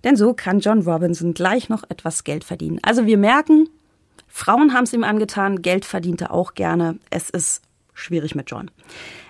[0.03, 2.79] Denn so kann John Robinson gleich noch etwas Geld verdienen.
[2.83, 3.69] Also wir merken,
[4.27, 6.97] Frauen haben es ihm angetan, Geld verdient er auch gerne.
[7.09, 7.63] Es ist
[7.97, 8.71] schwierig mit John.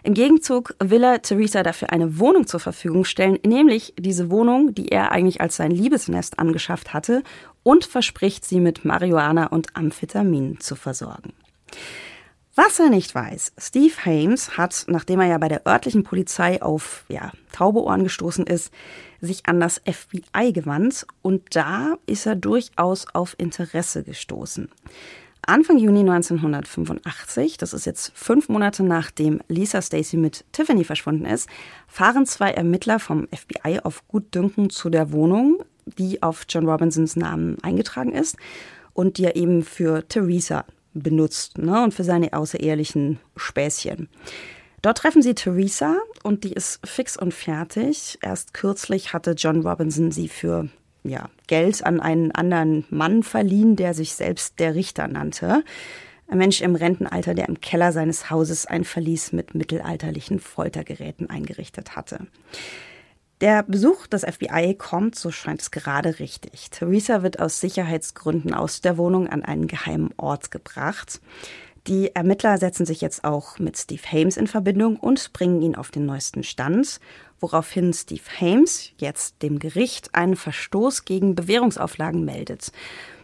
[0.04, 4.90] Im Gegenzug will er Theresa dafür eine Wohnung zur Verfügung stellen, nämlich diese Wohnung, die
[4.90, 7.24] er eigentlich als sein Liebesnest angeschafft hatte
[7.64, 11.34] und verspricht, sie mit Marihuana und Amphetamin zu versorgen.
[12.60, 17.06] Was er nicht weiß, Steve Hames hat, nachdem er ja bei der örtlichen Polizei auf
[17.08, 18.74] ja, taube Ohren gestoßen ist,
[19.22, 24.70] sich an das FBI gewandt und da ist er durchaus auf Interesse gestoßen.
[25.50, 31.48] Anfang Juni 1985, das ist jetzt fünf Monate nachdem Lisa Stacy mit Tiffany verschwunden ist,
[31.88, 37.58] fahren zwei Ermittler vom FBI auf Gutdünken zu der Wohnung, die auf John Robinsons Namen
[37.64, 38.36] eingetragen ist
[38.92, 44.10] und die er eben für Theresa benutzt ne, und für seine außerehelichen Späßchen.
[44.82, 48.20] Dort treffen sie Theresa und die ist fix und fertig.
[48.22, 50.68] Erst kürzlich hatte John Robinson sie für
[51.10, 55.64] ja, Geld an einen anderen Mann verliehen, der sich selbst der Richter nannte.
[56.28, 61.96] Ein Mensch im Rentenalter, der im Keller seines Hauses ein Verlies mit mittelalterlichen Foltergeräten eingerichtet
[61.96, 62.28] hatte.
[63.40, 66.72] Der Besuch des FBI kommt, so scheint es gerade richtig.
[66.72, 71.22] Theresa wird aus Sicherheitsgründen aus der Wohnung an einen geheimen Ort gebracht.
[71.88, 75.90] Die Ermittler setzen sich jetzt auch mit Steve Hames in Verbindung und bringen ihn auf
[75.90, 77.00] den neuesten Stand,
[77.40, 82.74] woraufhin Steve Hames jetzt dem Gericht einen Verstoß gegen Bewährungsauflagen meldet.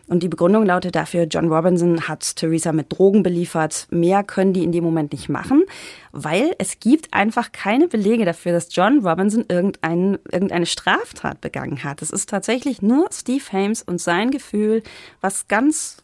[0.08, 3.88] Und die Begründung lautet dafür, John Robinson hat Theresa mit Drogen beliefert.
[3.90, 5.64] Mehr können die in dem Moment nicht machen,
[6.12, 12.02] weil es gibt einfach keine Belege dafür, dass John Robinson irgendein, irgendeine Straftat begangen hat.
[12.02, 14.84] Es ist tatsächlich nur Steve Hames und sein Gefühl,
[15.22, 15.98] was ganz,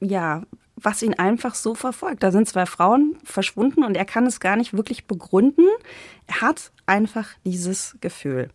[0.00, 0.42] ja,
[0.76, 2.22] was ihn einfach so verfolgt.
[2.22, 5.66] Da sind zwei Frauen verschwunden und er kann es gar nicht wirklich begründen.
[6.26, 8.50] Er hat einfach dieses Gefühl.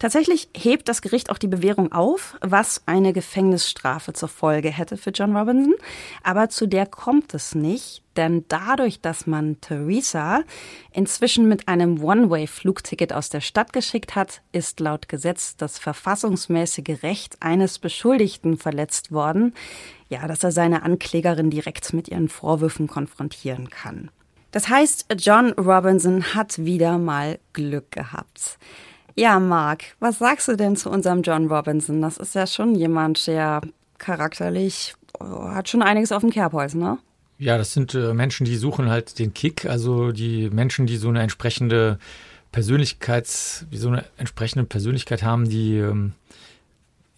[0.00, 5.10] Tatsächlich hebt das Gericht auch die Bewährung auf, was eine Gefängnisstrafe zur Folge hätte für
[5.10, 5.74] John Robinson.
[6.22, 10.42] Aber zu der kommt es nicht, denn dadurch, dass man Theresa
[10.92, 17.36] inzwischen mit einem One-Way-Flugticket aus der Stadt geschickt hat, ist laut Gesetz das verfassungsmäßige Recht
[17.40, 19.54] eines Beschuldigten verletzt worden,
[20.08, 24.10] ja, dass er seine Anklägerin direkt mit ihren Vorwürfen konfrontieren kann.
[24.50, 28.58] Das heißt, John Robinson hat wieder mal Glück gehabt.
[29.16, 32.02] Ja, Mark, was sagst du denn zu unserem John Robinson?
[32.02, 33.60] Das ist ja schon jemand, der
[33.98, 36.98] charakterlich oh, hat schon einiges auf dem Kerbholz, ne?
[37.38, 41.08] Ja, das sind äh, Menschen, die suchen halt den Kick, also die Menschen, die so
[41.08, 41.98] eine entsprechende
[42.52, 46.12] Persönlichkeits, wie so eine entsprechende Persönlichkeit haben, die ähm,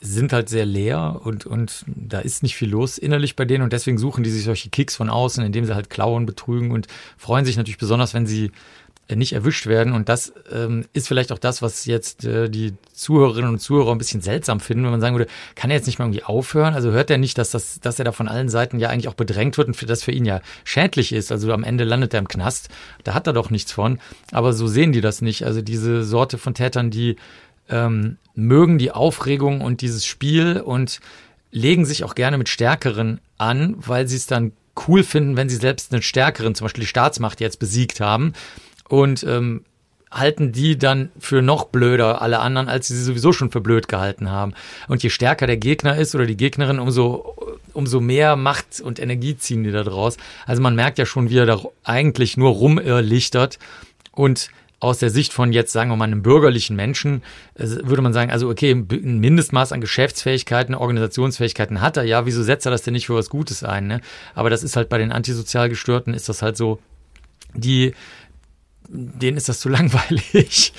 [0.01, 3.73] sind halt sehr leer und, und da ist nicht viel los innerlich bei denen und
[3.73, 7.45] deswegen suchen die sich solche Kicks von außen, indem sie halt klauen, betrügen und freuen
[7.45, 8.51] sich natürlich besonders, wenn sie
[9.15, 9.93] nicht erwischt werden.
[9.93, 13.99] Und das ähm, ist vielleicht auch das, was jetzt äh, die Zuhörerinnen und Zuhörer ein
[13.99, 16.75] bisschen seltsam finden, wenn man sagen würde, kann er jetzt nicht mal irgendwie aufhören?
[16.75, 19.15] Also hört er nicht, dass, das, dass er da von allen Seiten ja eigentlich auch
[19.15, 21.31] bedrängt wird und für, das für ihn ja schädlich ist.
[21.31, 22.69] Also am Ende landet er im Knast.
[23.05, 24.01] Da hat er doch nichts von.
[24.33, 25.45] Aber so sehen die das nicht.
[25.45, 27.17] Also diese Sorte von Tätern, die
[27.69, 31.01] ähm, mögen die Aufregung und dieses Spiel und
[31.53, 34.53] legen sich auch gerne mit Stärkeren an, weil sie es dann
[34.89, 38.35] cool finden, wenn sie selbst einen Stärkeren, zum Beispiel die Staatsmacht, jetzt besiegt haben
[38.89, 39.65] und ähm,
[40.11, 44.31] halten die dann für noch blöder, alle anderen, als sie sowieso schon für blöd gehalten
[44.31, 44.55] haben.
[44.89, 47.35] Und je stärker der Gegner ist oder die Gegnerin, umso,
[47.73, 50.17] umso mehr Macht und Energie ziehen die da draus.
[50.47, 53.59] Also man merkt ja schon, wie er da eigentlich nur rumirrlichtert
[54.13, 57.23] und aus der Sicht von jetzt, sagen wir mal, einem bürgerlichen Menschen,
[57.55, 62.67] würde man sagen, also okay, ein Mindestmaß an Geschäftsfähigkeiten, Organisationsfähigkeiten hat er, ja, wieso setzt
[62.67, 63.87] er das denn nicht für was Gutes ein?
[63.87, 64.01] Ne?
[64.35, 66.79] Aber das ist halt bei den antisozial Gestörten, ist das halt so,
[67.55, 67.95] die
[68.89, 70.73] denen ist das zu langweilig,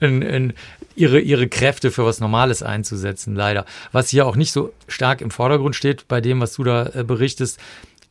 [0.00, 0.52] in, in
[0.94, 3.64] ihre, ihre Kräfte für was Normales einzusetzen, leider.
[3.92, 7.04] Was hier auch nicht so stark im Vordergrund steht bei dem, was du da äh,
[7.04, 7.58] berichtest,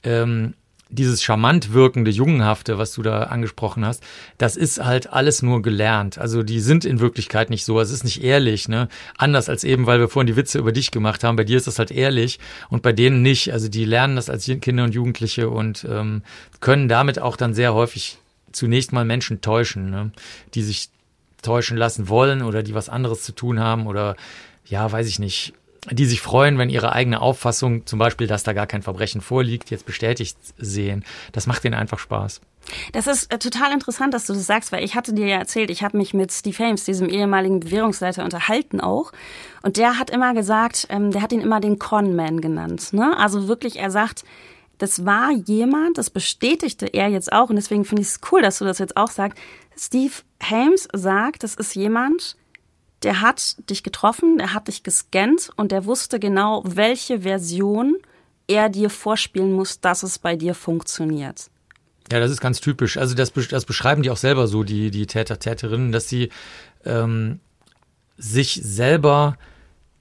[0.03, 0.53] ähm,
[0.89, 4.03] dieses charmant wirkende, jungenhafte, was du da angesprochen hast,
[4.37, 6.17] das ist halt alles nur gelernt.
[6.17, 7.79] Also die sind in Wirklichkeit nicht so.
[7.79, 8.87] Es ist nicht ehrlich, ne?
[9.17, 11.35] Anders als eben, weil wir vorhin die Witze über dich gemacht haben.
[11.35, 13.51] Bei dir ist das halt ehrlich und bei denen nicht.
[13.51, 16.23] Also die lernen das als Kinder und Jugendliche und ähm,
[16.61, 18.17] können damit auch dann sehr häufig
[18.57, 20.11] zunächst mal Menschen täuschen, ne?
[20.53, 20.89] die sich
[21.41, 24.15] täuschen lassen wollen oder die was anderes zu tun haben oder
[24.65, 25.53] ja, weiß ich nicht,
[25.89, 29.71] die sich freuen, wenn ihre eigene Auffassung, zum Beispiel, dass da gar kein Verbrechen vorliegt,
[29.71, 31.05] jetzt bestätigt sehen.
[31.31, 32.41] Das macht ihnen einfach Spaß.
[32.91, 35.69] Das ist äh, total interessant, dass du das sagst, weil ich hatte dir ja erzählt,
[35.69, 39.13] ich habe mich mit Steve Hames, diesem ehemaligen Bewährungsleiter, unterhalten auch.
[39.61, 42.91] Und der hat immer gesagt, ähm, der hat ihn immer den Conman genannt.
[42.91, 43.15] Ne?
[43.17, 44.25] Also wirklich, er sagt,
[44.77, 47.49] das war jemand, das bestätigte er jetzt auch.
[47.49, 49.37] Und deswegen finde ich es cool, dass du das jetzt auch sagst.
[49.77, 52.35] Steve Hames sagt, das ist jemand,
[53.03, 57.97] der hat dich getroffen, der hat dich gescannt und der wusste genau, welche Version
[58.47, 61.49] er dir vorspielen muss, dass es bei dir funktioniert.
[62.11, 62.97] Ja, das ist ganz typisch.
[62.97, 66.29] Also das, das beschreiben die auch selber so, die, die Täter, Täterinnen, dass sie
[66.85, 67.39] ähm,
[68.17, 69.37] sich selber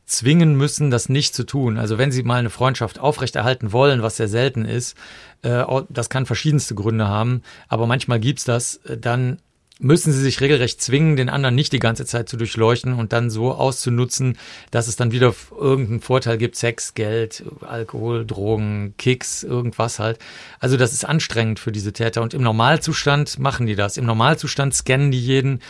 [0.07, 1.79] zwingen müssen, das nicht zu tun.
[1.79, 4.97] Also wenn sie mal eine Freundschaft aufrechterhalten wollen, was sehr selten ist,
[5.43, 9.39] äh, das kann verschiedenste Gründe haben, aber manchmal gibt's das, äh, dann
[9.79, 13.29] müssen sie sich regelrecht zwingen, den anderen nicht die ganze Zeit zu durchleuchten und dann
[13.29, 14.39] so auszunutzen,
[14.71, 20.19] dass es dann wieder irgendeinen Vorteil gibt, Sex, Geld, Alkohol, Drogen, Kicks, irgendwas halt.
[20.61, 23.99] Also das ist anstrengend für diese Täter und im Normalzustand machen die das.
[23.99, 25.61] Im Normalzustand scannen die jeden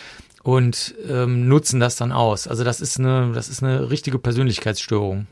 [0.46, 2.46] und ähm, nutzen das dann aus.
[2.46, 5.26] Also das ist eine, das ist eine richtige Persönlichkeitsstörung.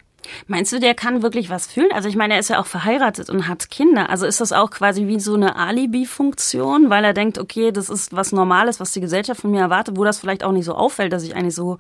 [0.48, 1.92] Meinst du, der kann wirklich was fühlen?
[1.94, 4.10] Also ich meine, er ist ja auch verheiratet und hat Kinder.
[4.10, 8.12] Also ist das auch quasi wie so eine Alibi-Funktion, weil er denkt, okay, das ist
[8.12, 11.12] was Normales, was die Gesellschaft von mir erwartet, wo das vielleicht auch nicht so auffällt,
[11.12, 11.78] dass ich eigentlich so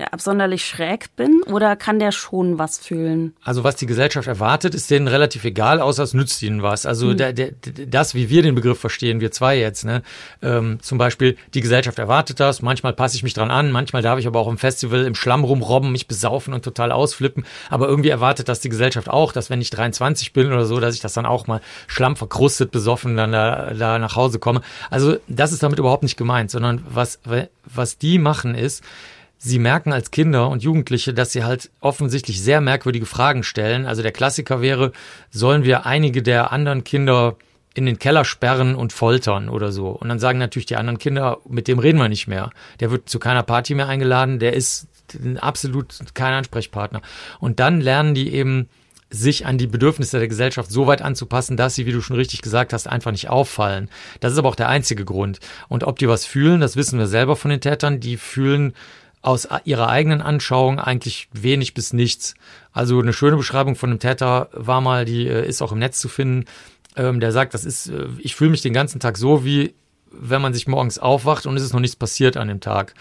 [0.00, 3.34] ja, absonderlich schräg bin oder kann der schon was fühlen?
[3.42, 6.86] Also was die Gesellschaft erwartet, ist denen relativ egal, außer es nützt ihnen was.
[6.86, 7.16] Also mhm.
[7.16, 7.50] der, der,
[7.86, 10.02] das, wie wir den Begriff verstehen, wir zwei jetzt, ne?
[10.40, 14.20] Ähm, zum Beispiel, die Gesellschaft erwartet das, manchmal passe ich mich dran an, manchmal darf
[14.20, 17.44] ich aber auch im Festival im Schlamm rumrobben, mich besaufen und total ausflippen.
[17.68, 20.94] Aber irgendwie erwartet das die Gesellschaft auch, dass wenn ich 23 bin oder so, dass
[20.94, 24.60] ich das dann auch mal Schlamm verkrustet, besoffen dann da, da nach Hause komme.
[24.90, 27.18] Also das ist damit überhaupt nicht gemeint, sondern was,
[27.64, 28.84] was die machen ist,
[29.38, 33.86] sie merken als Kinder und Jugendliche, dass sie halt offensichtlich sehr merkwürdige Fragen stellen.
[33.86, 34.92] Also der Klassiker wäre,
[35.30, 37.36] sollen wir einige der anderen Kinder
[37.74, 39.90] in den Keller sperren und foltern oder so.
[39.90, 42.50] Und dann sagen natürlich die anderen Kinder, mit dem reden wir nicht mehr.
[42.80, 44.88] Der wird zu keiner Party mehr eingeladen, der ist
[45.40, 47.00] absolut kein Ansprechpartner.
[47.38, 48.68] Und dann lernen die eben,
[49.10, 52.42] sich an die Bedürfnisse der Gesellschaft so weit anzupassen, dass sie, wie du schon richtig
[52.42, 53.88] gesagt hast, einfach nicht auffallen.
[54.20, 55.40] Das ist aber auch der einzige Grund.
[55.68, 58.74] Und ob die was fühlen, das wissen wir selber von den Tätern, die fühlen
[59.22, 62.34] aus ihrer eigenen Anschauung eigentlich wenig bis nichts.
[62.72, 65.98] Also eine schöne Beschreibung von einem Täter war mal, die äh, ist auch im Netz
[65.98, 66.44] zu finden.
[66.96, 69.74] Ähm, der sagt, das ist, äh, ich fühle mich den ganzen Tag so, wie
[70.10, 72.94] wenn man sich morgens aufwacht und es ist noch nichts passiert an dem Tag.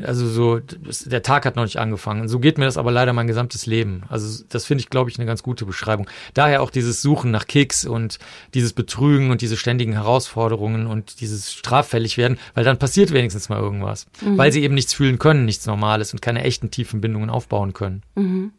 [0.00, 0.60] Also so,
[1.04, 2.26] der Tag hat noch nicht angefangen.
[2.26, 4.04] So geht mir das aber leider mein gesamtes Leben.
[4.08, 6.08] Also das finde ich, glaube ich, eine ganz gute Beschreibung.
[6.32, 8.18] Daher auch dieses Suchen nach Kicks und
[8.54, 13.58] dieses Betrügen und diese ständigen Herausforderungen und dieses straffällig werden, weil dann passiert wenigstens mal
[13.58, 14.06] irgendwas.
[14.22, 14.38] Mhm.
[14.38, 18.02] Weil sie eben nichts fühlen können, nichts Normales und keine echten tiefen Bindungen aufbauen können.
[18.14, 18.52] Mhm.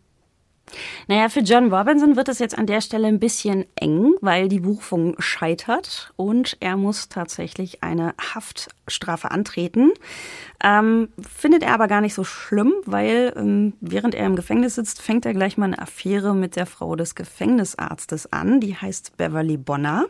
[1.07, 4.59] Naja, für John Robinson wird es jetzt an der Stelle ein bisschen eng, weil die
[4.59, 9.91] Berufung scheitert und er muss tatsächlich eine Haftstrafe antreten.
[10.63, 15.01] Ähm, findet er aber gar nicht so schlimm, weil ähm, während er im Gefängnis sitzt,
[15.01, 18.59] fängt er gleich mal eine Affäre mit der Frau des Gefängnisarztes an.
[18.59, 20.05] Die heißt Beverly Bonner.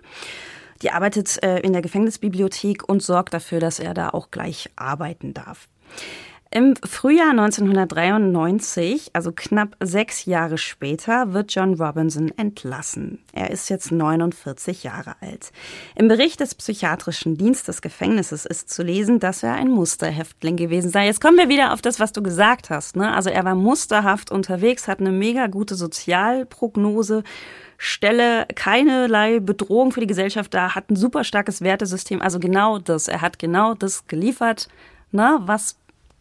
[0.82, 5.34] Die arbeitet äh, in der Gefängnisbibliothek und sorgt dafür, dass er da auch gleich arbeiten
[5.34, 5.68] darf.
[6.56, 13.18] Im Frühjahr 1993, also knapp sechs Jahre später, wird John Robinson entlassen.
[13.34, 15.52] Er ist jetzt 49 Jahre alt.
[15.96, 20.92] Im Bericht des psychiatrischen Dienstes des Gefängnisses ist zu lesen, dass er ein Musterhäftling gewesen
[20.92, 21.08] sei.
[21.08, 22.96] Jetzt kommen wir wieder auf das, was du gesagt hast.
[22.96, 23.12] Ne?
[23.12, 27.24] Also er war musterhaft unterwegs, hat eine mega gute Sozialprognose,
[27.80, 32.22] stelle keinerlei Bedrohung für die Gesellschaft dar, hat ein super starkes Wertesystem.
[32.22, 33.08] Also genau das.
[33.08, 34.68] Er hat genau das geliefert,
[35.12, 35.78] ne, was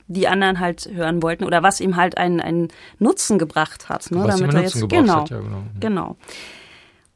[0.06, 4.10] die anderen halt hören wollten oder was ihm halt einen, einen Nutzen gebracht hat.
[4.10, 5.62] Ne, was damit er Nutzen jetzt, genau, hat, ja, genau.
[5.80, 6.16] Genau.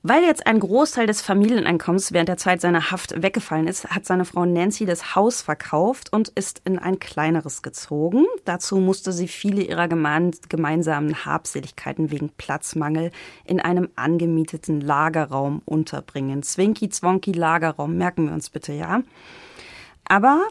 [0.08, 4.24] Weil jetzt ein Großteil des Familieneinkommens während der Zeit seiner Haft weggefallen ist, hat seine
[4.24, 8.24] Frau Nancy das Haus verkauft und ist in ein kleineres gezogen.
[8.44, 13.10] Dazu musste sie viele ihrer gemeinsamen Habseligkeiten wegen Platzmangel
[13.46, 16.44] in einem angemieteten Lagerraum unterbringen.
[16.44, 19.02] Zwinky Zwonky Lagerraum, merken wir uns bitte, ja.
[20.04, 20.44] Aber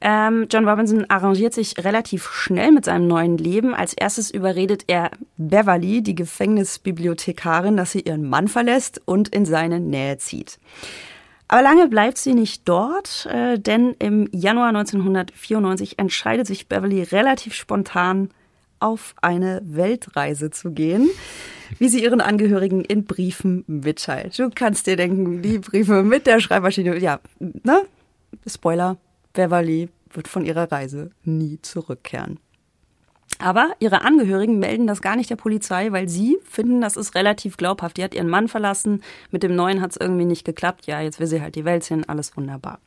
[0.00, 3.74] Ähm, John Robinson arrangiert sich relativ schnell mit seinem neuen Leben.
[3.74, 9.80] Als erstes überredet er Beverly, die Gefängnisbibliothekarin, dass sie ihren Mann verlässt und in seine
[9.80, 10.58] Nähe zieht.
[11.48, 17.54] Aber lange bleibt sie nicht dort, äh, denn im Januar 1994 entscheidet sich Beverly relativ
[17.54, 18.30] spontan
[18.80, 21.08] auf eine Weltreise zu gehen,
[21.78, 24.38] wie sie ihren Angehörigen in Briefen mitteilt.
[24.38, 27.82] Du kannst dir denken, die Briefe mit der Schreibmaschine, ja, ne?
[28.46, 28.98] Spoiler,
[29.34, 32.38] Beverly wird von ihrer Reise nie zurückkehren.
[33.38, 37.56] Aber ihre Angehörigen melden das gar nicht der Polizei, weil sie finden, das ist relativ
[37.56, 37.96] glaubhaft.
[37.96, 40.86] Die hat ihren Mann verlassen, mit dem neuen hat es irgendwie nicht geklappt.
[40.86, 42.78] Ja, jetzt will sie halt die Welt sehen, alles wunderbar.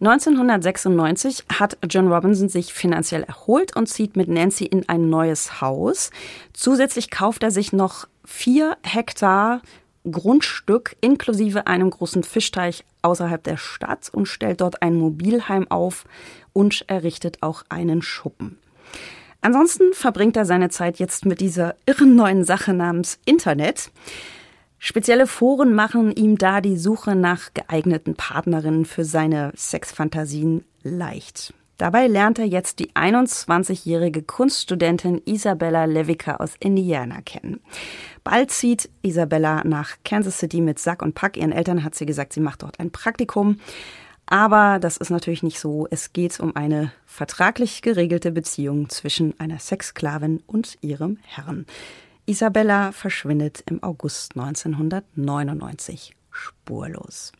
[0.00, 6.10] 1996 hat John Robinson sich finanziell erholt und zieht mit Nancy in ein neues Haus.
[6.52, 9.62] Zusätzlich kauft er sich noch vier Hektar
[10.10, 16.04] Grundstück inklusive einem großen Fischteich außerhalb der Stadt und stellt dort ein Mobilheim auf
[16.52, 18.58] und errichtet auch einen Schuppen.
[19.40, 23.90] Ansonsten verbringt er seine Zeit jetzt mit dieser irren neuen Sache namens Internet.
[24.78, 31.54] Spezielle Foren machen ihm da die Suche nach geeigneten Partnerinnen für seine Sexfantasien leicht.
[31.78, 37.60] Dabei lernt er jetzt die 21-jährige Kunststudentin Isabella Levica aus Indiana kennen.
[38.24, 41.36] Bald zieht Isabella nach Kansas City mit Sack und Pack.
[41.36, 43.58] Ihren Eltern hat sie gesagt, sie macht dort ein Praktikum.
[44.26, 45.88] Aber das ist natürlich nicht so.
[45.90, 51.66] Es geht um eine vertraglich geregelte Beziehung zwischen einer Sexsklavin und ihrem Herrn.
[52.24, 57.32] Isabella verschwindet im August 1999 spurlos.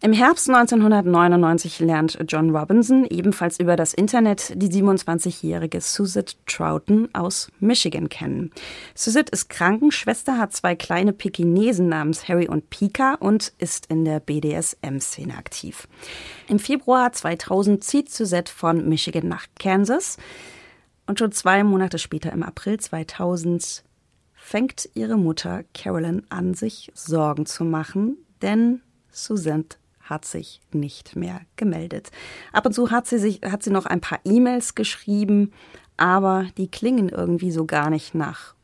[0.00, 7.50] Im Herbst 1999 lernt John Robinson ebenfalls über das Internet die 27-jährige Suzette Troughton aus
[7.58, 8.52] Michigan kennen.
[8.94, 14.20] Suzette ist Krankenschwester, hat zwei kleine Pekinesen namens Harry und Pika und ist in der
[14.20, 15.88] BDSM-Szene aktiv.
[16.46, 20.16] Im Februar 2000 zieht Suzette von Michigan nach Kansas
[21.08, 23.82] und schon zwei Monate später im April 2000
[24.32, 28.80] fängt ihre Mutter Carolyn an, sich Sorgen zu machen, denn
[29.10, 29.76] Suzette
[30.08, 32.10] hat sich nicht mehr gemeldet.
[32.52, 35.52] Ab und zu hat sie sich, hat sie noch ein paar E-Mails geschrieben,
[35.96, 38.54] aber die klingen irgendwie so gar nicht nach.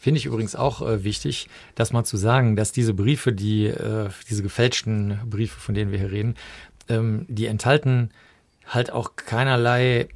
[0.00, 4.08] Finde ich übrigens auch äh, wichtig, das mal zu sagen, dass diese Briefe, die, äh,
[4.30, 6.36] diese gefälschten Briefe, von denen wir hier reden,
[6.88, 8.10] ähm, die enthalten
[8.66, 10.08] halt auch keinerlei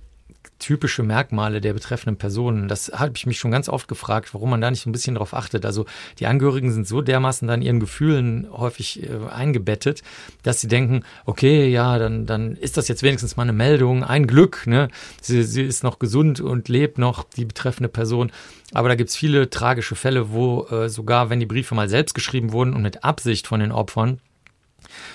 [0.61, 2.69] typische Merkmale der betreffenden Personen.
[2.69, 5.17] Das habe ich mich schon ganz oft gefragt, warum man da nicht so ein bisschen
[5.17, 5.67] drauf achtet.
[5.67, 5.87] Also
[6.21, 10.03] die Angehörigen sind so dermaßen dann ihren Gefühlen häufig äh, eingebettet,
[10.45, 14.27] dass sie denken, okay, ja, dann, dann ist das jetzt wenigstens mal eine Meldung, ein
[14.27, 14.89] Glück, ne?
[15.21, 18.31] Sie, sie ist noch gesund und lebt noch, die betreffende Person.
[18.73, 22.53] Aber da gibt's viele tragische Fälle, wo äh, sogar, wenn die Briefe mal selbst geschrieben
[22.53, 24.21] wurden und mit Absicht von den Opfern,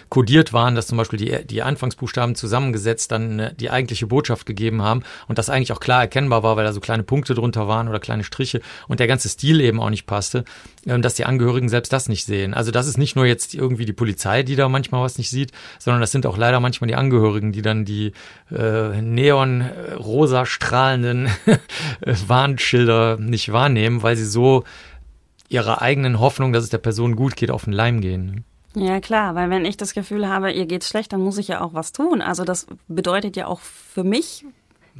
[0.09, 4.81] kodiert waren, dass zum Beispiel die, die Anfangsbuchstaben zusammengesetzt dann äh, die eigentliche Botschaft gegeben
[4.81, 7.87] haben und das eigentlich auch klar erkennbar war, weil da so kleine Punkte drunter waren
[7.87, 10.45] oder kleine Striche und der ganze Stil eben auch nicht passte,
[10.85, 12.53] ähm, dass die Angehörigen selbst das nicht sehen.
[12.53, 15.51] Also das ist nicht nur jetzt irgendwie die Polizei, die da manchmal was nicht sieht,
[15.79, 18.13] sondern das sind auch leider manchmal die Angehörigen, die dann die
[18.51, 21.29] äh, neon-rosa äh, strahlenden
[22.27, 24.63] Warnschilder nicht wahrnehmen, weil sie so
[25.49, 28.45] ihrer eigenen Hoffnung, dass es der Person gut geht, auf den Leim gehen.
[28.75, 31.61] Ja, klar, weil wenn ich das Gefühl habe, ihr geht's schlecht, dann muss ich ja
[31.61, 32.21] auch was tun.
[32.21, 34.45] Also das bedeutet ja auch für mich,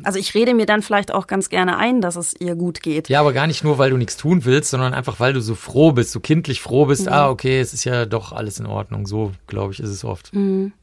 [0.03, 3.09] also ich rede mir dann vielleicht auch ganz gerne ein, dass es ihr gut geht.
[3.09, 5.55] Ja, aber gar nicht nur, weil du nichts tun willst, sondern einfach, weil du so
[5.55, 7.05] froh bist, so kindlich froh bist.
[7.05, 7.13] Mhm.
[7.13, 9.07] Ah, okay, es ist ja doch alles in Ordnung.
[9.07, 10.33] So, glaube ich, ist es oft.
[10.33, 10.73] Mhm.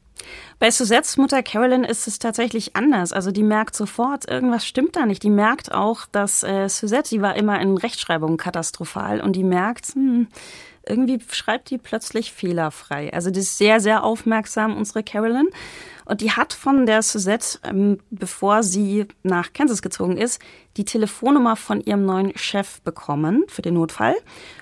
[0.59, 3.11] Bei Suzettes Mutter Carolyn ist es tatsächlich anders.
[3.11, 5.23] Also die merkt sofort, irgendwas stimmt da nicht.
[5.23, 9.87] Die merkt auch, dass äh, Suzette, die war immer in Rechtschreibung katastrophal und die merkt,
[9.93, 10.27] hm,
[10.87, 13.13] irgendwie schreibt die plötzlich fehlerfrei.
[13.13, 15.49] Also die ist sehr, sehr aufmerksam, unsere Carolyn.
[16.05, 20.41] Und die hat von der Suzette, ähm, bevor sie nach Kansas gezogen ist,
[20.75, 24.15] die Telefonnummer von ihrem neuen Chef bekommen für den Notfall.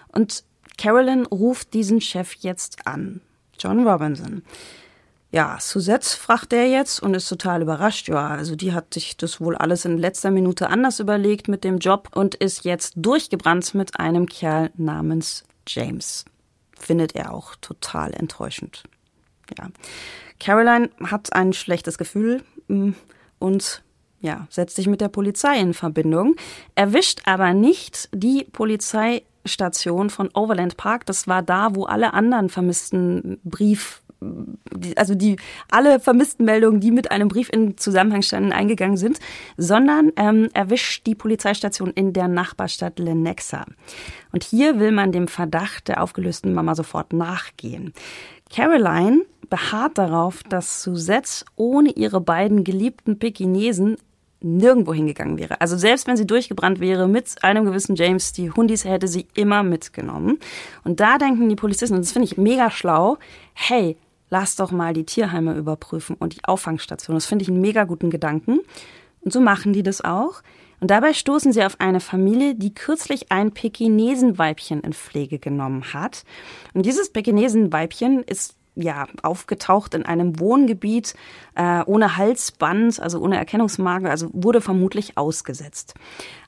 [0.09, 0.43] Und
[0.77, 3.21] Carolyn ruft diesen Chef jetzt an,
[3.57, 4.43] John Robinson.
[5.33, 8.09] Ja, Suzette fragt er jetzt und ist total überrascht.
[8.09, 11.77] Ja, also die hat sich das wohl alles in letzter Minute anders überlegt mit dem
[11.77, 16.25] Job und ist jetzt durchgebrannt mit einem Kerl namens James.
[16.77, 18.83] Findet er auch total enttäuschend.
[19.57, 19.69] Ja.
[20.39, 22.91] Caroline hat ein schlechtes Gefühl mm,
[23.39, 23.83] und
[24.21, 26.35] ja, setzt sich mit der Polizei in Verbindung,
[26.75, 31.05] erwischt aber nicht die Polizeistation von Overland Park.
[31.07, 34.01] Das war da, wo alle anderen vermissten Brief
[34.95, 35.37] also die
[35.69, 39.19] alle vermissten Meldungen, die mit einem Brief in Zusammenhang standen, eingegangen sind,
[39.57, 43.65] sondern ähm, erwischt die Polizeistation in der Nachbarstadt Lenexa.
[44.31, 47.93] Und hier will man dem Verdacht der aufgelösten Mama sofort nachgehen.
[48.53, 53.97] Caroline beharrt darauf, dass Suzette ohne ihre beiden geliebten Pekinesen
[54.43, 55.61] nirgendwo hingegangen wäre.
[55.61, 59.61] Also selbst wenn sie durchgebrannt wäre mit einem gewissen James, die Hundis hätte sie immer
[59.63, 60.39] mitgenommen.
[60.83, 63.17] Und da denken die Polizisten, und das finde ich mega schlau,
[63.53, 63.97] hey,
[64.31, 67.15] lass doch mal die Tierheime überprüfen und die Auffangstation.
[67.15, 68.61] Das finde ich einen mega guten Gedanken.
[69.19, 70.41] Und so machen die das auch.
[70.79, 76.23] Und dabei stoßen sie auf eine Familie, die kürzlich ein Pekinesenweibchen in Pflege genommen hat.
[76.73, 81.13] Und dieses Pekinesenweibchen ist ja, aufgetaucht in einem Wohngebiet
[81.55, 85.93] äh, ohne Halsband, also ohne Erkennungsmarke, also wurde vermutlich ausgesetzt.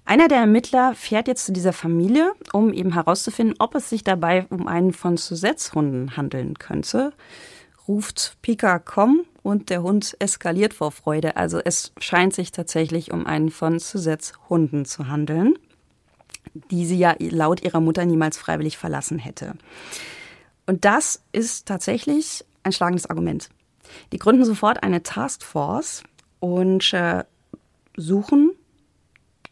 [0.06, 4.46] Einer der Ermittler fährt jetzt zu dieser Familie, um eben herauszufinden, ob es sich dabei
[4.50, 7.12] um einen von Suzettes Hunden handeln könnte.
[7.88, 11.36] Ruft Pika komm und der Hund eskaliert vor Freude.
[11.36, 15.56] Also es scheint sich tatsächlich um einen von Suzettes Hunden zu handeln,
[16.72, 19.54] die sie ja laut ihrer Mutter niemals freiwillig verlassen hätte.
[20.66, 23.50] Und das ist tatsächlich ein schlagendes Argument.
[24.12, 26.04] Die gründen sofort eine Taskforce
[26.40, 27.24] und äh,
[27.98, 28.52] suchen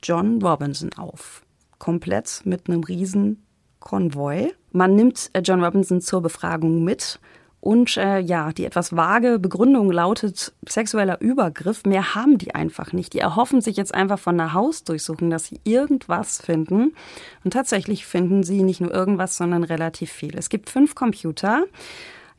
[0.01, 1.43] John Robinson auf.
[1.79, 3.43] Komplett mit einem riesen
[3.79, 4.53] Konvoi.
[4.71, 7.19] Man nimmt äh, John Robinson zur Befragung mit
[7.61, 11.85] und äh, ja, die etwas vage Begründung lautet sexueller Übergriff.
[11.85, 13.13] Mehr haben die einfach nicht.
[13.13, 16.95] Die erhoffen sich jetzt einfach von einer Hausdurchsuchung, dass sie irgendwas finden.
[17.43, 20.35] Und tatsächlich finden sie nicht nur irgendwas, sondern relativ viel.
[20.35, 21.65] Es gibt fünf Computer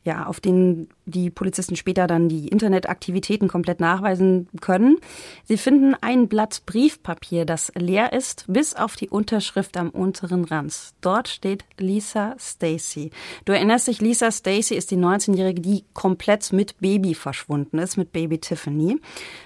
[0.03, 4.97] ja, auf denen die Polizisten später dann die Internetaktivitäten komplett nachweisen können.
[5.43, 10.93] Sie finden ein Blatt Briefpapier, das leer ist, bis auf die Unterschrift am unteren Rand.
[11.01, 13.11] Dort steht Lisa Stacy.
[13.45, 18.11] Du erinnerst dich, Lisa Stacy ist die 19-Jährige, die komplett mit Baby verschwunden ist, mit
[18.11, 18.99] Baby Tiffany.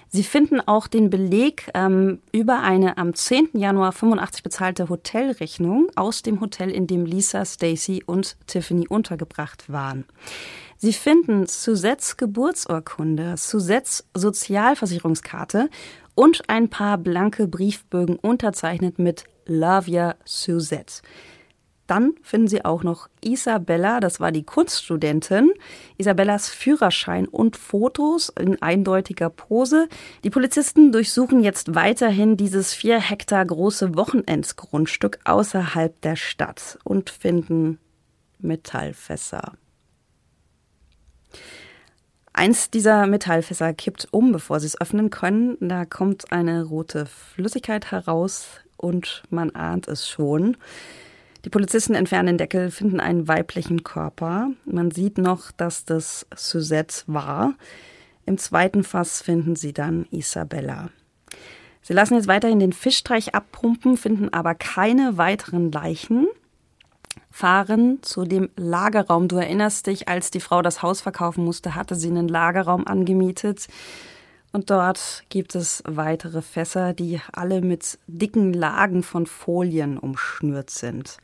[0.09, 3.49] Sie finden auch den Beleg ähm, über eine am 10.
[3.53, 10.05] Januar 85 bezahlte Hotelrechnung aus dem Hotel, in dem Lisa, Stacy und Tiffany untergebracht waren.
[10.77, 15.69] Sie finden Suzettes Geburtsurkunde, Suzettes Sozialversicherungskarte
[16.13, 21.01] und ein paar blanke Briefbögen unterzeichnet mit Love Your Suzette.
[21.87, 25.51] Dann finden Sie auch noch Isabella, das war die Kunststudentin,
[25.97, 29.87] Isabellas Führerschein und Fotos in eindeutiger Pose.
[30.23, 37.79] Die Polizisten durchsuchen jetzt weiterhin dieses vier Hektar große Wochenendsgrundstück außerhalb der Stadt und finden
[38.39, 39.53] Metallfässer.
[42.37, 45.57] Eins dieser Metallfässer kippt um, bevor sie es öffnen können.
[45.59, 50.55] Da kommt eine rote Flüssigkeit heraus und man ahnt es schon.
[51.45, 54.51] Die Polizisten entfernen den Deckel, finden einen weiblichen Körper.
[54.65, 57.55] Man sieht noch, dass das Suzette war.
[58.27, 60.91] Im zweiten Fass finden sie dann Isabella.
[61.81, 66.27] Sie lassen jetzt weiterhin den Fischstreich abpumpen, finden aber keine weiteren Leichen,
[67.31, 69.27] fahren zu dem Lagerraum.
[69.27, 73.67] Du erinnerst dich, als die Frau das Haus verkaufen musste, hatte sie einen Lagerraum angemietet.
[74.51, 81.17] Und dort gibt es weitere Fässer, die alle mit dicken Lagen von Folien umschnürt sind.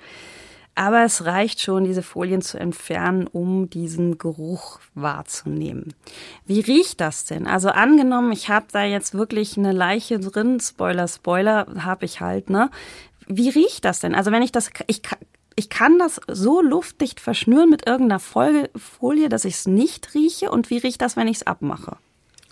[0.75, 5.93] Aber es reicht schon, diese Folien zu entfernen, um diesen Geruch wahrzunehmen.
[6.45, 7.45] Wie riecht das denn?
[7.45, 12.49] Also angenommen, ich habe da jetzt wirklich eine Leiche drin, Spoiler, Spoiler, habe ich halt,
[12.49, 12.71] ne?
[13.27, 14.15] Wie riecht das denn?
[14.15, 15.01] Also wenn ich das, ich
[15.55, 20.51] ich kann das so luftdicht verschnüren mit irgendeiner Folie, dass ich es nicht rieche.
[20.51, 21.97] Und wie riecht das, wenn ich es abmache?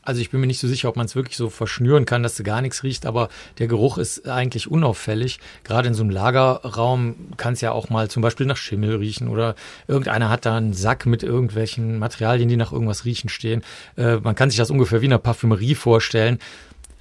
[0.03, 2.35] Also ich bin mir nicht so sicher, ob man es wirklich so verschnüren kann, dass
[2.35, 3.29] du gar nichts riecht, aber
[3.59, 5.39] der Geruch ist eigentlich unauffällig.
[5.63, 9.27] Gerade in so einem Lagerraum kann es ja auch mal zum Beispiel nach Schimmel riechen
[9.27, 9.55] oder
[9.87, 13.61] irgendeiner hat da einen Sack mit irgendwelchen Materialien, die nach irgendwas riechen stehen.
[13.95, 16.39] Äh, man kann sich das ungefähr wie in einer Parfümerie vorstellen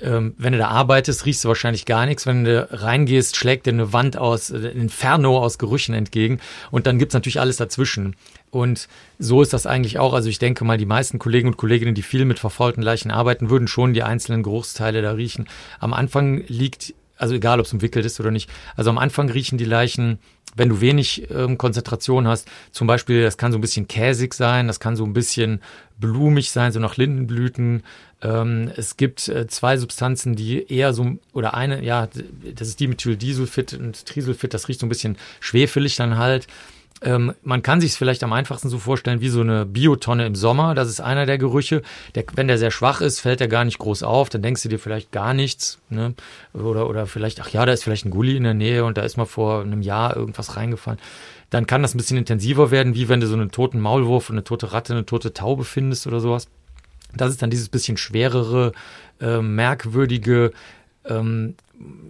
[0.02, 2.26] ähm, wenn du da arbeitest, riechst du wahrscheinlich gar nichts.
[2.26, 6.40] Wenn du reingehst, schlägt dir eine Wand aus, äh, ein Inferno aus Gerüchen entgegen.
[6.70, 8.16] Und dann gibt's natürlich alles dazwischen.
[8.50, 8.88] Und
[9.18, 10.12] so ist das eigentlich auch.
[10.12, 13.50] Also ich denke mal, die meisten Kollegen und Kolleginnen, die viel mit verfaulten Leichen arbeiten,
[13.50, 15.48] würden schon die einzelnen Geruchsteile da riechen.
[15.78, 19.58] Am Anfang liegt, also egal ob es umwickelt ist oder nicht, also am Anfang riechen
[19.58, 20.18] die Leichen
[20.56, 24.66] wenn du wenig ähm, Konzentration hast, zum Beispiel, das kann so ein bisschen käsig sein,
[24.66, 25.62] das kann so ein bisschen
[25.98, 27.82] blumig sein, so nach Lindenblüten.
[28.22, 32.08] Ähm, es gibt äh, zwei Substanzen, die eher so, oder eine, ja,
[32.54, 36.46] das ist Dimethyldisulfid und Trisulfid, das riecht so ein bisschen schwefelig dann halt.
[37.02, 40.34] Ähm, man kann sich es vielleicht am einfachsten so vorstellen wie so eine Biotonne im
[40.34, 40.74] Sommer.
[40.74, 41.82] Das ist einer der Gerüche.
[42.14, 44.28] Der, wenn der sehr schwach ist, fällt der gar nicht groß auf.
[44.28, 45.78] Dann denkst du dir vielleicht gar nichts.
[45.88, 46.14] Ne?
[46.52, 49.02] Oder, oder vielleicht, ach ja, da ist vielleicht ein Gully in der Nähe und da
[49.02, 51.00] ist mal vor einem Jahr irgendwas reingefallen.
[51.48, 54.44] Dann kann das ein bisschen intensiver werden, wie wenn du so einen toten Maulwurf, eine
[54.44, 56.48] tote Ratte, eine tote Taube findest oder sowas.
[57.16, 58.72] Das ist dann dieses bisschen schwerere,
[59.20, 60.52] äh, merkwürdige,
[61.04, 61.54] ähm,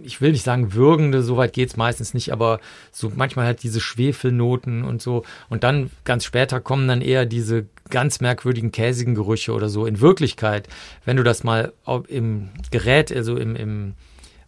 [0.03, 2.59] ich will nicht sagen würgende, so weit geht's meistens nicht, aber
[2.91, 5.23] so manchmal halt diese Schwefelnoten und so.
[5.49, 9.85] Und dann ganz später kommen dann eher diese ganz merkwürdigen käsigen Gerüche oder so.
[9.85, 10.67] In Wirklichkeit,
[11.05, 11.73] wenn du das mal
[12.07, 13.93] im Gerät, also im, im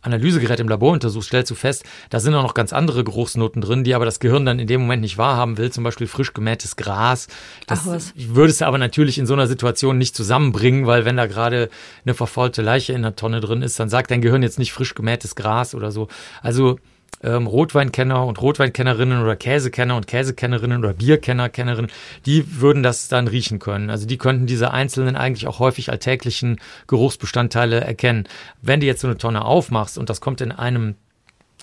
[0.04, 3.84] Analysegerät im Labor untersuchst, stellst du fest, da sind auch noch ganz andere Geruchsnoten drin,
[3.84, 6.76] die aber das Gehirn dann in dem Moment nicht wahrhaben will, zum Beispiel frisch gemähtes
[6.76, 7.28] Gras.
[7.68, 11.70] Das würdest du aber natürlich in so einer Situation nicht zusammenbringen, weil wenn da gerade
[12.06, 14.94] eine verfaulte Leiche in der Tonne drin ist, dann sagt dein Gehirn jetzt nicht frisch
[14.94, 16.08] gemähtes Gras oder so.
[16.42, 16.78] Also
[17.22, 21.92] ähm, Rotweinkenner und Rotweinkennerinnen oder Käsekenner und Käsekennerinnen oder Bierkenner, Kennerinnen,
[22.26, 23.90] die würden das dann riechen können.
[23.90, 28.28] Also die könnten diese einzelnen eigentlich auch häufig alltäglichen Geruchsbestandteile erkennen.
[28.62, 30.96] Wenn du jetzt so eine Tonne aufmachst und das kommt in einem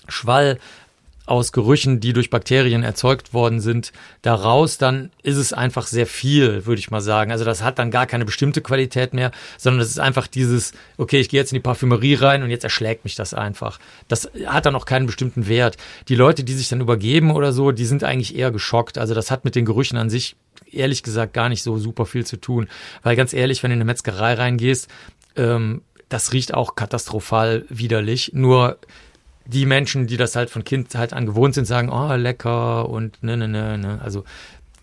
[0.07, 0.57] Schwall
[1.25, 6.65] aus Gerüchen, die durch Bakterien erzeugt worden sind, daraus, dann ist es einfach sehr viel,
[6.65, 7.31] würde ich mal sagen.
[7.31, 11.19] Also das hat dann gar keine bestimmte Qualität mehr, sondern es ist einfach dieses, okay,
[11.19, 13.79] ich gehe jetzt in die Parfümerie rein und jetzt erschlägt mich das einfach.
[14.07, 15.77] Das hat dann auch keinen bestimmten Wert.
[16.07, 18.97] Die Leute, die sich dann übergeben oder so, die sind eigentlich eher geschockt.
[18.97, 20.35] Also das hat mit den Gerüchen an sich
[20.71, 22.67] ehrlich gesagt gar nicht so super viel zu tun.
[23.03, 24.87] Weil ganz ehrlich, wenn du in eine Metzgerei reingehst,
[25.35, 28.31] ähm, das riecht auch katastrophal widerlich.
[28.33, 28.77] Nur
[29.45, 33.37] die Menschen, die das halt von Kindheit an gewohnt sind, sagen, oh, lecker und ne,
[33.37, 33.99] ne, ne, ne.
[34.03, 34.23] Also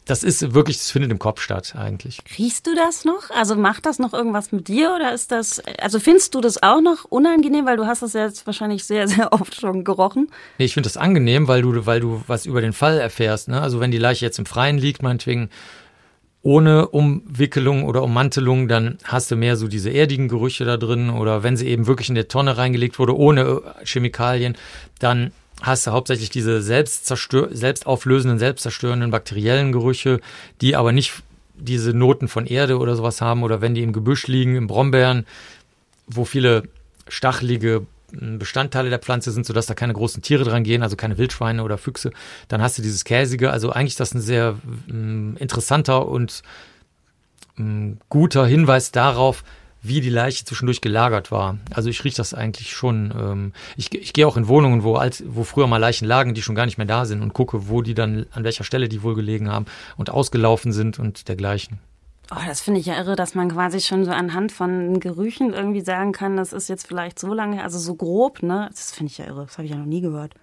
[0.09, 2.21] das ist wirklich, das findet im Kopf statt eigentlich.
[2.39, 3.31] Riechst du das noch?
[3.31, 6.81] Also macht das noch irgendwas mit dir oder ist das, also findest du das auch
[6.81, 10.31] noch unangenehm, weil du hast das ja jetzt wahrscheinlich sehr, sehr oft schon gerochen?
[10.57, 13.49] Nee, ich finde das angenehm, weil du, weil du was über den Fall erfährst.
[13.49, 13.61] Ne?
[13.61, 15.51] Also wenn die Leiche jetzt im Freien liegt, meinetwegen,
[16.49, 21.11] ohne Umwickelung oder Ummantelung, dann hast du mehr so diese erdigen Gerüche da drin.
[21.11, 24.57] Oder wenn sie eben wirklich in der Tonne reingelegt wurde, ohne äh, Chemikalien,
[24.99, 30.21] dann hast du hauptsächlich diese selbstzerstör selbstauflösenden, selbstzerstörenden bakteriellen Gerüche,
[30.63, 31.13] die aber nicht
[31.55, 33.43] diese Noten von Erde oder sowas haben.
[33.43, 35.27] Oder wenn die im Gebüsch liegen, im Brombeeren,
[36.07, 36.63] wo viele
[37.09, 41.63] stachelige Bestandteile der Pflanze sind, sodass da keine großen Tiere dran gehen, also keine Wildschweine
[41.63, 42.11] oder Füchse,
[42.49, 43.51] dann hast du dieses Käsige.
[43.51, 44.57] Also eigentlich ist das ein sehr
[44.89, 44.93] äh,
[45.39, 46.43] interessanter und
[47.59, 47.63] äh,
[48.09, 49.45] guter Hinweis darauf,
[49.83, 51.59] wie die Leiche zwischendurch gelagert war.
[51.73, 53.13] Also ich rieche das eigentlich schon.
[53.17, 56.43] Ähm, ich, ich gehe auch in Wohnungen, wo, alt, wo früher mal Leichen lagen, die
[56.43, 59.03] schon gar nicht mehr da sind und gucke, wo die dann, an welcher Stelle die
[59.03, 61.79] wohl gelegen haben und ausgelaufen sind und dergleichen.
[62.31, 65.81] Oh, das finde ich ja irre, dass man quasi schon so anhand von Gerüchen irgendwie
[65.81, 68.69] sagen kann, das ist jetzt vielleicht so lange, also so grob, ne?
[68.71, 70.35] Das finde ich ja irre, das habe ich ja noch nie gehört.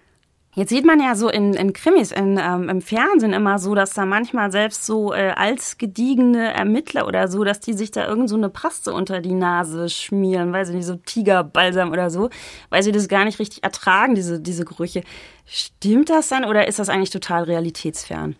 [0.56, 3.92] Jetzt sieht man ja so in, in Krimis, in, ähm, im Fernsehen immer so, dass
[3.92, 8.30] da manchmal selbst so äh, als gediegene Ermittler oder so, dass die sich da irgend
[8.30, 12.30] so eine Paste unter die Nase schmieren, weil sie nicht so Tigerbalsam oder so,
[12.70, 15.02] weil sie das gar nicht richtig ertragen, diese, diese Gerüche.
[15.44, 18.34] Stimmt das dann oder ist das eigentlich total realitätsfern?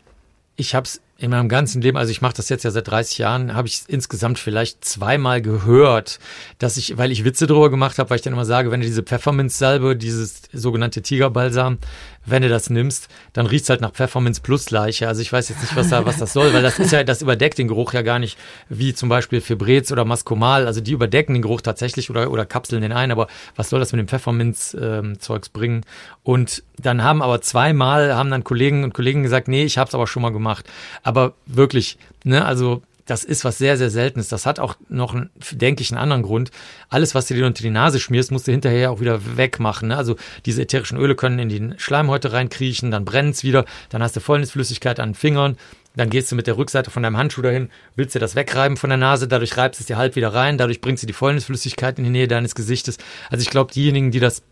[0.57, 3.19] Ich habe es in meinem ganzen Leben, also ich mache das jetzt ja seit 30
[3.19, 6.19] Jahren, habe ich insgesamt vielleicht zweimal gehört,
[6.59, 8.87] dass ich, weil ich Witze drüber gemacht habe, weil ich dann immer sage, wenn du
[8.87, 11.79] diese Pfefferminzsalbe, dieses sogenannte Tigerbalsam,
[12.27, 15.09] wenn du das nimmst, dann riecht's halt nach Pfefferminz plus Leiche.
[15.09, 17.23] Also ich weiß jetzt nicht, was da, was das soll, weil das ist ja, das
[17.23, 18.37] überdeckt den Geruch ja gar nicht,
[18.69, 20.67] wie zum Beispiel Febrez oder Mascomal.
[20.67, 23.11] Also die überdecken den Geruch tatsächlich oder, oder kapseln den ein.
[23.11, 25.85] Aber was soll das mit dem Pfefferminz-Zeugs ähm, bringen?
[26.25, 30.07] Und dann haben aber zweimal, haben dann Kollegen und Kollegen gesagt, nee, ich hab's aber
[30.07, 30.67] schon mal gemacht.
[31.03, 34.29] Aber wirklich, ne, also das ist was sehr, sehr Seltenes.
[34.29, 35.17] Das hat auch noch,
[35.53, 36.51] denke ich, einen anderen Grund.
[36.89, 39.89] Alles, was du dir unter die Nase schmierst, musst du hinterher auch wieder wegmachen.
[39.89, 39.97] Ne?
[39.97, 44.21] Also diese ätherischen Öle können in die Schleimhäute reinkriechen, dann brennt's wieder, dann hast du
[44.21, 45.57] Fäulnisflüssigkeit an den Fingern,
[45.95, 48.91] dann gehst du mit der Rückseite von deinem Handschuh dahin, willst dir das wegreiben von
[48.91, 52.05] der Nase, dadurch reibst es dir halt wieder rein, dadurch bringst du die Fäulnisflüssigkeit in
[52.05, 52.99] die Nähe deines Gesichtes.
[53.31, 54.43] Also ich glaube, diejenigen, die das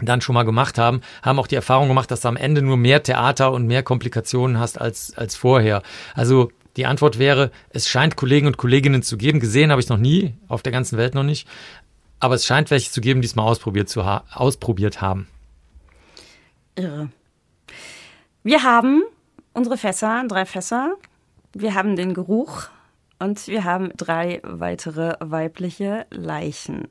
[0.00, 2.76] dann schon mal gemacht haben, haben auch die Erfahrung gemacht, dass du am Ende nur
[2.76, 5.82] mehr Theater und mehr Komplikationen hast als, als vorher.
[6.14, 9.40] Also die Antwort wäre, es scheint Kollegen und Kolleginnen zu geben.
[9.40, 11.46] Gesehen habe ich noch nie, auf der ganzen Welt noch nicht.
[12.18, 15.26] Aber es scheint welche zu geben, die es mal ausprobiert, zu ha ausprobiert haben.
[16.76, 17.10] Irre.
[18.42, 19.02] Wir haben
[19.52, 20.96] unsere Fässer, drei Fässer.
[21.52, 22.68] Wir haben den Geruch
[23.18, 26.88] und wir haben drei weitere weibliche Leichen.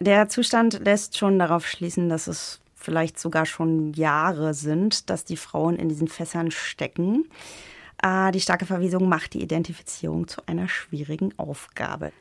[0.00, 5.36] Der Zustand lässt schon darauf schließen, dass es vielleicht sogar schon Jahre sind, dass die
[5.36, 7.24] Frauen in diesen Fässern stecken.
[8.04, 12.12] Die starke Verwesung macht die Identifizierung zu einer schwierigen Aufgabe.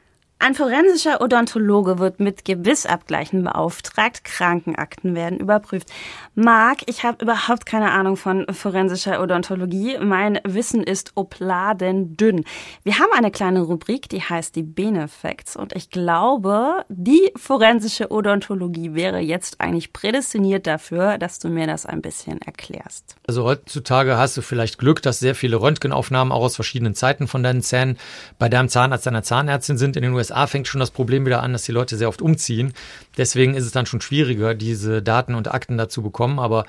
[0.44, 4.24] Ein forensischer Odontologe wird mit Gebissabgleichen beauftragt.
[4.24, 5.88] Krankenakten werden überprüft.
[6.34, 10.00] Marc, ich habe überhaupt keine Ahnung von forensischer Odontologie.
[10.00, 12.44] Mein Wissen ist obladendünn.
[12.84, 15.56] Wir haben eine kleine Rubrik, die heißt die Benefacts.
[15.56, 21.86] Und ich glaube, die forensische Odontologie wäre jetzt eigentlich prädestiniert dafür, dass du mir das
[21.86, 23.16] ein bisschen erklärst.
[23.28, 27.44] Also heutzutage hast du vielleicht Glück, dass sehr viele Röntgenaufnahmen auch aus verschiedenen Zeiten von
[27.44, 28.00] deinen Zähnen
[28.40, 29.96] bei deinem Zahnarzt, deiner Zahnärztin sind.
[29.96, 32.22] In den USA USA fängt schon das Problem wieder an, dass die Leute sehr oft
[32.22, 32.74] umziehen.
[33.18, 36.40] Deswegen ist es dann schon schwieriger, diese Daten und Akten dazu bekommen.
[36.40, 36.66] Aber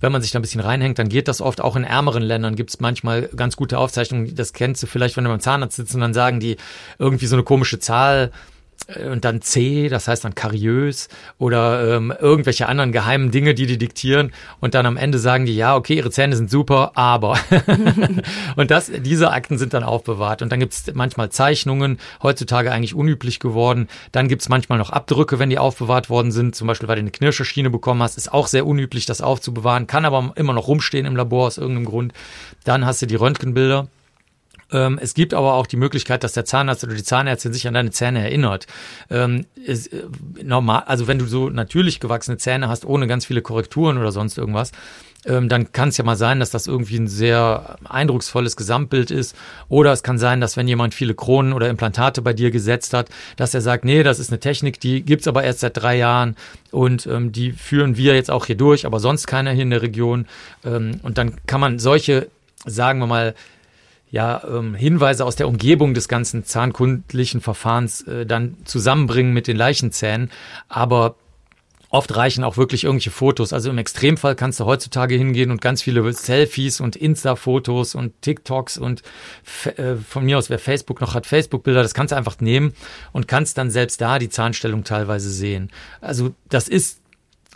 [0.00, 1.60] wenn man sich da ein bisschen reinhängt, dann geht das oft.
[1.60, 4.34] Auch in ärmeren Ländern gibt es manchmal ganz gute Aufzeichnungen.
[4.34, 6.56] Das kennst du vielleicht, wenn du beim Zahnarzt sitzt und dann sagen die
[6.98, 8.30] irgendwie so eine komische Zahl
[9.10, 11.08] und dann C, das heißt dann kariös
[11.38, 15.56] oder ähm, irgendwelche anderen geheimen Dinge, die die diktieren und dann am Ende sagen die,
[15.56, 17.38] ja, okay, ihre Zähne sind super, aber.
[18.56, 22.94] und das, diese Akten sind dann aufbewahrt und dann gibt es manchmal Zeichnungen, heutzutage eigentlich
[22.94, 23.88] unüblich geworden.
[24.12, 27.00] Dann gibt es manchmal noch Abdrücke, wenn die aufbewahrt worden sind, zum Beispiel, weil du
[27.00, 31.06] eine Knirscherschiene bekommen hast, ist auch sehr unüblich, das aufzubewahren, kann aber immer noch rumstehen
[31.06, 32.12] im Labor aus irgendeinem Grund.
[32.64, 33.88] Dann hast du die Röntgenbilder
[34.74, 37.74] ähm, es gibt aber auch die Möglichkeit, dass der Zahnarzt oder die Zahnärztin sich an
[37.74, 38.66] deine Zähne erinnert.
[39.08, 40.02] Ähm, ist, äh,
[40.42, 44.36] normal, also wenn du so natürlich gewachsene Zähne hast, ohne ganz viele Korrekturen oder sonst
[44.36, 44.72] irgendwas,
[45.26, 49.36] ähm, dann kann es ja mal sein, dass das irgendwie ein sehr eindrucksvolles Gesamtbild ist.
[49.68, 53.08] Oder es kann sein, dass wenn jemand viele Kronen oder Implantate bei dir gesetzt hat,
[53.36, 56.36] dass er sagt, nee, das ist eine Technik, die gibt's aber erst seit drei Jahren
[56.72, 59.82] und ähm, die führen wir jetzt auch hier durch, aber sonst keiner hier in der
[59.82, 60.26] Region.
[60.64, 62.28] Ähm, und dann kann man solche,
[62.66, 63.34] sagen wir mal,
[64.14, 69.56] ja, ähm, Hinweise aus der Umgebung des ganzen zahnkundlichen Verfahrens äh, dann zusammenbringen mit den
[69.56, 70.30] Leichenzähnen.
[70.68, 71.16] Aber
[71.88, 73.52] oft reichen auch wirklich irgendwelche Fotos.
[73.52, 78.78] Also im Extremfall kannst du heutzutage hingehen und ganz viele Selfies und Insta-Fotos und TikToks
[78.78, 79.02] und
[79.76, 82.72] äh, von mir aus, wer Facebook noch hat, Facebook-Bilder, das kannst du einfach nehmen
[83.10, 85.72] und kannst dann selbst da die Zahnstellung teilweise sehen.
[86.00, 87.00] Also das ist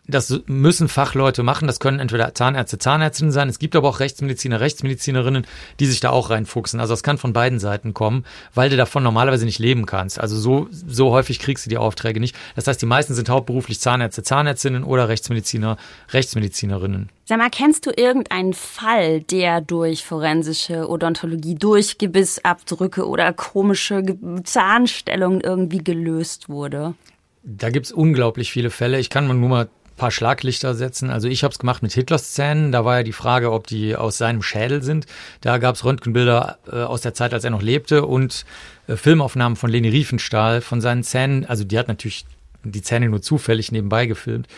[0.08, 1.66] das müssen Fachleute machen.
[1.66, 3.48] Das können entweder Zahnärzte, Zahnärztinnen sein.
[3.48, 5.46] Es gibt aber auch Rechtsmediziner, Rechtsmedizinerinnen,
[5.78, 6.80] die sich da auch reinfuchsen.
[6.80, 10.18] Also es kann von beiden Seiten kommen, weil du davon normalerweise nicht leben kannst.
[10.18, 12.34] Also so, so häufig kriegst du die Aufträge nicht.
[12.56, 15.76] Das heißt, die meisten sind hauptberuflich Zahnärzte, Zahnärztinnen oder Rechtsmediziner,
[16.10, 17.10] Rechtsmedizinerinnen.
[17.26, 24.02] Sag mal, kennst du irgendeinen Fall, der durch forensische Odontologie, durch Gebissabdrücke oder komische
[24.44, 26.94] Zahnstellungen irgendwie gelöst wurde?
[27.42, 28.98] Da gibt's unglaublich viele Fälle.
[28.98, 29.68] Ich kann nur mal
[29.98, 31.10] paar Schlaglichter setzen.
[31.10, 32.72] Also ich habe es gemacht mit Hitlers Zähnen.
[32.72, 35.04] Da war ja die Frage, ob die aus seinem Schädel sind.
[35.42, 38.46] Da gab es Röntgenbilder äh, aus der Zeit, als er noch lebte und
[38.86, 41.44] äh, Filmaufnahmen von Leni Riefenstahl von seinen Zähnen.
[41.44, 42.24] Also die hat natürlich
[42.64, 44.48] die Zähne nur zufällig nebenbei gefilmt.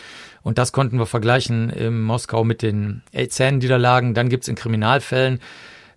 [0.43, 4.13] Und das konnten wir vergleichen in Moskau mit den Zähnen, die da lagen.
[4.13, 5.39] Dann gibt's in Kriminalfällen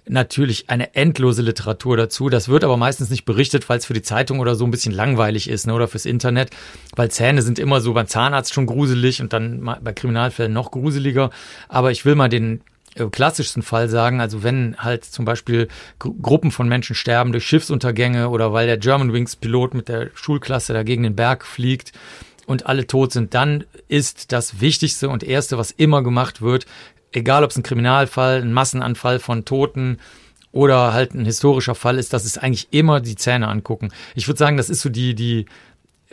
[0.06, 2.28] natürlich eine endlose Literatur dazu.
[2.28, 4.92] Das wird aber meistens nicht berichtet, weil es für die Zeitung oder so ein bisschen
[4.92, 6.50] langweilig ist ne, oder fürs Internet,
[6.94, 11.30] weil Zähne sind immer so beim Zahnarzt schon gruselig und dann bei Kriminalfällen noch gruseliger.
[11.68, 12.60] Aber ich will mal den
[12.94, 18.28] äh, klassischsten Fall sagen, also wenn halt zum Beispiel Gruppen von Menschen sterben durch Schiffsuntergänge
[18.28, 21.92] oder weil der Germanwings Pilot mit der Schulklasse da gegen den Berg fliegt
[22.46, 26.66] und alle tot sind, dann ist das Wichtigste und Erste, was immer gemacht wird,
[27.16, 29.98] egal ob es ein Kriminalfall, ein Massenanfall von Toten
[30.52, 33.90] oder halt ein historischer Fall ist, das ist eigentlich immer die Zähne angucken.
[34.14, 35.46] Ich würde sagen, das ist so die, die,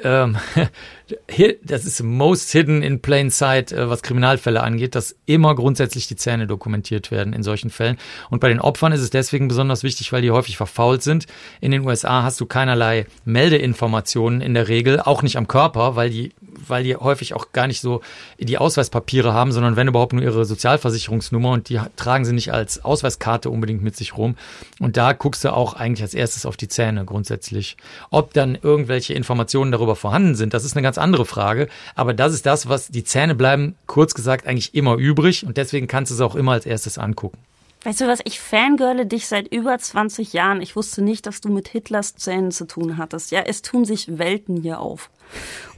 [0.04, 0.38] ähm,
[1.64, 6.16] das ist most hidden in plain sight, äh, was Kriminalfälle angeht, dass immer grundsätzlich die
[6.16, 7.98] Zähne dokumentiert werden in solchen Fällen.
[8.30, 11.28] Und bei den Opfern ist es deswegen besonders wichtig, weil die häufig verfault sind.
[11.60, 16.10] In den USA hast du keinerlei Meldeinformationen in der Regel, auch nicht am Körper, weil
[16.10, 16.34] die
[16.68, 18.02] weil die häufig auch gar nicht so
[18.40, 22.84] die Ausweispapiere haben, sondern wenn überhaupt nur ihre Sozialversicherungsnummer und die tragen sie nicht als
[22.84, 24.36] Ausweiskarte unbedingt mit sich rum.
[24.80, 27.78] Und da guckst du auch eigentlich als erstes auf die Zähne grundsätzlich.
[28.10, 31.68] Ob dann irgendwelche Informationen darüber vorhanden sind, das ist eine ganz andere Frage.
[31.96, 35.88] Aber das ist das, was die Zähne bleiben, kurz gesagt, eigentlich immer übrig und deswegen
[35.88, 37.38] kannst du es auch immer als erstes angucken.
[37.84, 40.62] Weißt du was, ich fangirle dich seit über 20 Jahren.
[40.62, 43.32] Ich wusste nicht, dass du mit Hitlers Zähnen zu tun hattest.
[43.32, 45.10] Ja, es tun sich Welten hier auf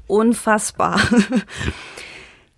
[0.08, 0.99] unfassbar.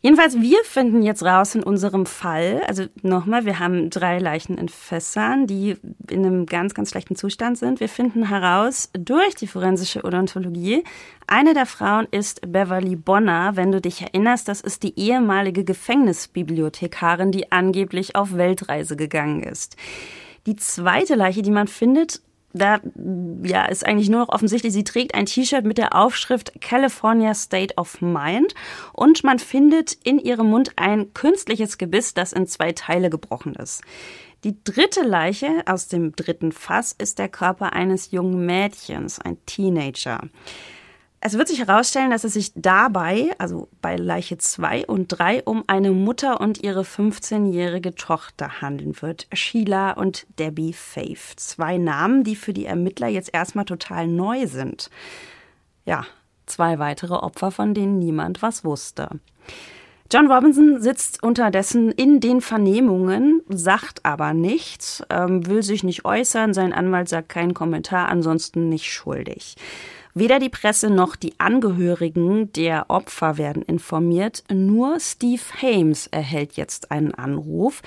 [0.05, 4.69] Jedenfalls, wir finden jetzt raus in unserem Fall, also nochmal, wir haben drei Leichen in
[4.69, 5.77] Fässern, die
[6.11, 7.79] in einem ganz, ganz schlechten Zustand sind.
[7.79, 10.83] Wir finden heraus durch die forensische Odontologie,
[11.25, 13.55] eine der Frauen ist Beverly Bonner.
[13.55, 19.75] Wenn du dich erinnerst, das ist die ehemalige Gefängnisbibliothekarin, die angeblich auf Weltreise gegangen ist.
[20.45, 22.21] Die zweite Leiche, die man findet,
[22.55, 22.79] da
[23.43, 27.75] ja, ist eigentlich nur noch offensichtlich, sie trägt ein T-Shirt mit der Aufschrift California State
[27.75, 28.55] of Mind
[28.93, 33.83] und man findet in ihrem Mund ein künstliches Gebiss, das in zwei Teile gebrochen ist.
[34.45, 40.21] Die dritte Leiche aus dem dritten Fass ist der Körper eines jungen Mädchens, ein Teenager.
[41.27, 45.63] Es wird sich herausstellen, dass es sich dabei, also bei Leiche 2 und 3, um
[45.65, 49.25] eine Mutter und ihre 15-jährige Tochter handeln wird.
[49.33, 51.33] Sheila und Debbie Faith.
[51.37, 54.91] Zwei Namen, die für die Ermittler jetzt erstmal total neu sind.
[55.83, 56.05] Ja,
[56.45, 59.09] zwei weitere Opfer, von denen niemand was wusste.
[60.11, 66.53] John Robinson sitzt unterdessen in den Vernehmungen, sagt aber nichts, ähm, will sich nicht äußern,
[66.53, 69.55] sein Anwalt sagt keinen Kommentar, ansonsten nicht schuldig.
[70.17, 74.45] Weder die Presse noch die Angehörigen der Opfer werden informiert.
[74.49, 77.81] Nur Steve Hames erhält jetzt einen Anruf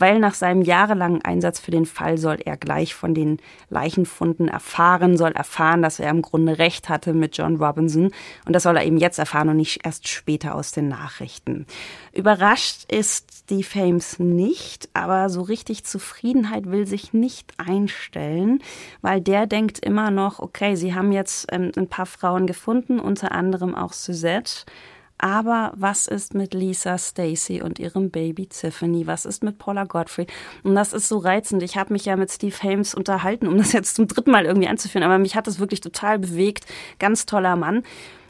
[0.00, 3.38] weil nach seinem jahrelangen Einsatz für den Fall soll er gleich von den
[3.70, 8.10] Leichenfunden erfahren, soll erfahren, dass er im Grunde recht hatte mit John Robinson.
[8.46, 11.66] Und das soll er eben jetzt erfahren und nicht erst später aus den Nachrichten.
[12.12, 18.62] Überrascht ist Steve Hames nicht, aber so richtig Zufriedenheit will sich nicht einstellen,
[19.02, 23.32] weil der denkt immer noch, okay, sie haben jetzt ähm, ein paar Frauen gefunden, unter
[23.32, 24.64] anderem auch Suzette.
[25.18, 29.06] Aber was ist mit Lisa Stacy und ihrem Baby Tiffany?
[29.06, 30.28] Was ist mit Paula Godfrey?
[30.62, 31.62] Und das ist so reizend.
[31.62, 34.68] Ich habe mich ja mit Steve Hames unterhalten, um das jetzt zum dritten Mal irgendwie
[34.68, 35.04] anzuführen.
[35.04, 36.66] Aber mich hat das wirklich total bewegt.
[37.00, 37.82] Ganz toller Mann.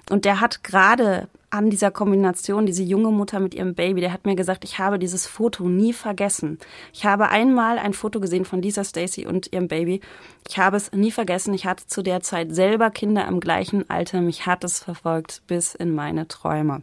[0.09, 4.27] Und der hat gerade an dieser Kombination, diese junge Mutter mit ihrem Baby, der hat
[4.27, 6.59] mir gesagt, ich habe dieses Foto nie vergessen.
[6.93, 10.01] Ich habe einmal ein Foto gesehen von Lisa Stacy und ihrem Baby.
[10.49, 11.55] Ich habe es nie vergessen.
[11.55, 14.21] Ich hatte zu der Zeit selber Kinder im gleichen Alter.
[14.21, 16.83] Mich hat es verfolgt bis in meine Träume.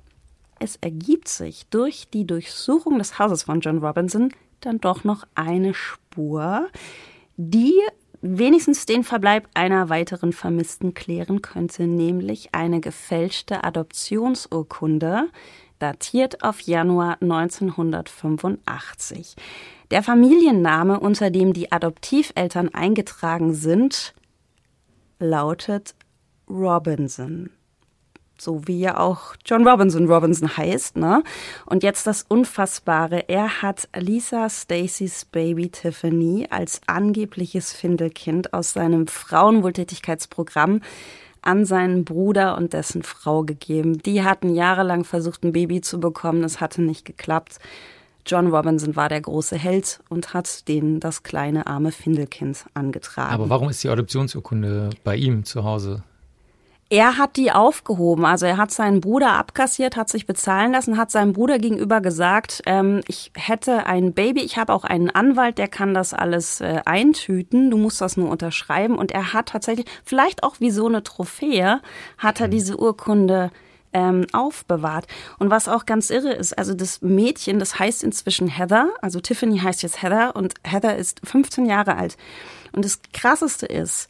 [0.59, 5.73] Es ergibt sich durch die Durchsuchung des Hauses von John Robinson dann doch noch eine
[5.73, 6.67] Spur,
[7.37, 7.73] die
[8.21, 15.29] wenigstens den Verbleib einer weiteren Vermissten klären könnte, nämlich eine gefälschte Adoptionsurkunde,
[15.79, 19.35] datiert auf Januar 1985.
[19.91, 24.15] Der Familienname, unter dem die Adoptiveltern eingetragen sind,
[25.19, 25.93] lautet
[26.49, 27.51] Robinson
[28.37, 31.23] so wie ja auch John Robinson Robinson heißt, ne?
[31.65, 33.29] Und jetzt das Unfassbare.
[33.29, 40.81] Er hat Lisa Stacys Baby Tiffany als angebliches Findelkind aus seinem Frauenwohltätigkeitsprogramm
[41.41, 43.99] an seinen Bruder und dessen Frau gegeben.
[43.99, 46.43] Die hatten jahrelang versucht, ein Baby zu bekommen.
[46.43, 47.59] Es hatte nicht geklappt.
[48.25, 53.31] John Robinson war der große Held und hat denen das kleine arme Findelkind angetragen.
[53.31, 56.03] Aber warum ist die Adoptionsurkunde bei ihm zu Hause?
[56.89, 58.25] Er hat die aufgehoben.
[58.25, 62.61] Also er hat seinen Bruder abkassiert, hat sich bezahlen lassen, hat seinem Bruder gegenüber gesagt,
[62.67, 66.81] ähm, ich hätte ein Baby, ich habe auch einen Anwalt, der kann das alles äh,
[66.85, 68.99] eintüten, du musst das nur unterschreiben.
[68.99, 71.81] Und er hat tatsächlich, vielleicht auch wie so eine Trophäe,
[72.19, 72.51] hat er mhm.
[72.51, 73.49] diese Urkunde
[73.91, 75.07] ähm, aufbewahrt.
[75.39, 79.57] Und was auch ganz irre ist, also das Mädchen, das heißt inzwischen Heather, also Tiffany
[79.57, 82.15] heißt jetzt Heather und Heather ist 15 Jahre alt.
[82.73, 84.07] Und das Krasseste ist,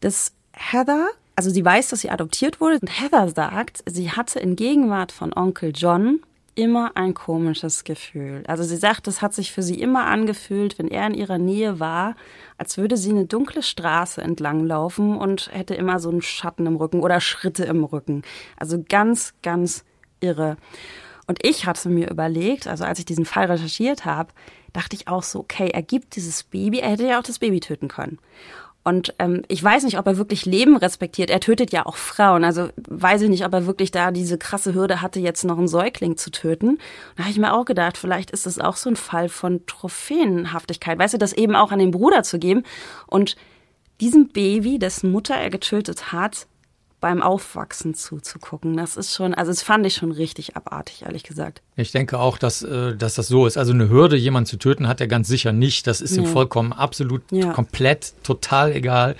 [0.00, 1.08] dass Heather
[1.38, 2.80] also sie weiß, dass sie adoptiert wurde.
[2.82, 6.18] Und Heather sagt, sie hatte in Gegenwart von Onkel John
[6.56, 8.42] immer ein komisches Gefühl.
[8.48, 11.78] Also sie sagt, es hat sich für sie immer angefühlt, wenn er in ihrer Nähe
[11.78, 12.16] war,
[12.56, 16.74] als würde sie eine dunkle Straße entlang laufen und hätte immer so einen Schatten im
[16.74, 18.22] Rücken oder Schritte im Rücken.
[18.56, 19.84] Also ganz, ganz
[20.18, 20.56] irre.
[21.28, 24.32] Und ich hatte mir überlegt, also als ich diesen Fall recherchiert habe,
[24.72, 27.60] dachte ich auch so, okay, er gibt dieses Baby, er hätte ja auch das Baby
[27.60, 28.18] töten können.
[28.88, 31.28] Und ähm, ich weiß nicht, ob er wirklich Leben respektiert.
[31.28, 32.42] Er tötet ja auch Frauen.
[32.42, 35.68] Also weiß ich nicht, ob er wirklich da diese krasse Hürde hatte, jetzt noch einen
[35.68, 36.78] Säugling zu töten.
[37.16, 40.98] Da habe ich mir auch gedacht, vielleicht ist das auch so ein Fall von Trophäenhaftigkeit.
[40.98, 42.62] Weißt du, das eben auch an den Bruder zu geben.
[43.06, 43.36] Und
[44.00, 46.46] diesem Baby, dessen Mutter er getötet hat,
[47.00, 48.76] beim Aufwachsen zuzugucken.
[48.76, 51.62] Das ist schon, also das fand ich schon richtig abartig, ehrlich gesagt.
[51.76, 53.56] Ich denke auch, dass, äh, dass das so ist.
[53.56, 55.86] Also eine Hürde, jemanden zu töten, hat er ganz sicher nicht.
[55.86, 56.22] Das ist ja.
[56.22, 57.52] ihm vollkommen absolut ja.
[57.52, 59.14] komplett, total egal.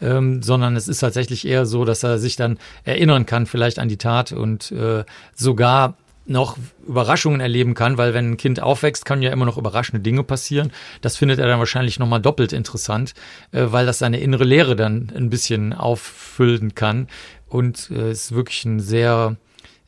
[0.00, 3.88] Ähm, sondern es ist tatsächlich eher so, dass er sich dann erinnern kann, vielleicht an
[3.88, 5.04] die Tat und äh,
[5.34, 5.94] sogar
[6.24, 6.56] noch
[6.86, 10.72] Überraschungen erleben kann, weil wenn ein Kind aufwächst, können ja immer noch überraschende Dinge passieren.
[11.00, 13.14] Das findet er dann wahrscheinlich nochmal doppelt interessant,
[13.50, 17.08] äh, weil das seine innere Lehre dann ein bisschen auffüllen kann.
[17.48, 19.36] Und es äh, ist wirklich ein sehr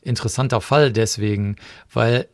[0.01, 1.55] interessanter Fall deswegen,
[1.91, 2.27] weil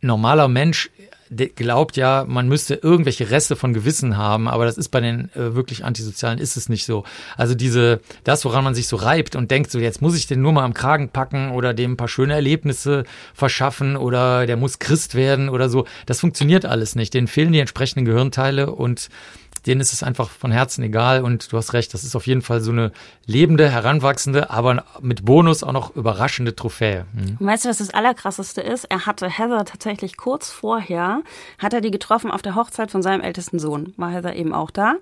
[0.00, 0.90] normaler Mensch
[1.36, 5.54] glaubt ja, man müsste irgendwelche Reste von Gewissen haben, aber das ist bei den äh,
[5.54, 7.04] wirklich Antisozialen ist es nicht so.
[7.36, 10.42] Also diese, das, woran man sich so reibt und denkt, so jetzt muss ich den
[10.42, 13.04] nur mal am Kragen packen oder dem ein paar schöne Erlebnisse
[13.34, 17.14] verschaffen oder der muss Christ werden oder so, das funktioniert alles nicht.
[17.14, 19.08] Denen fehlen die entsprechenden Gehirnteile und
[19.66, 22.42] denen ist es einfach von Herzen egal und du hast recht, das ist auf jeden
[22.42, 22.92] Fall so eine
[23.26, 27.06] lebende, heranwachsende, aber mit Bonus auch noch überraschende Trophäe.
[27.12, 27.36] Mhm.
[27.40, 28.84] Weißt du, was das Allerkrasseste ist?
[28.84, 31.22] Er hatte Heather tatsächlich kurz vorher,
[31.58, 34.70] hat er die getroffen auf der Hochzeit von seinem ältesten Sohn, war Heather eben auch
[34.70, 34.96] da.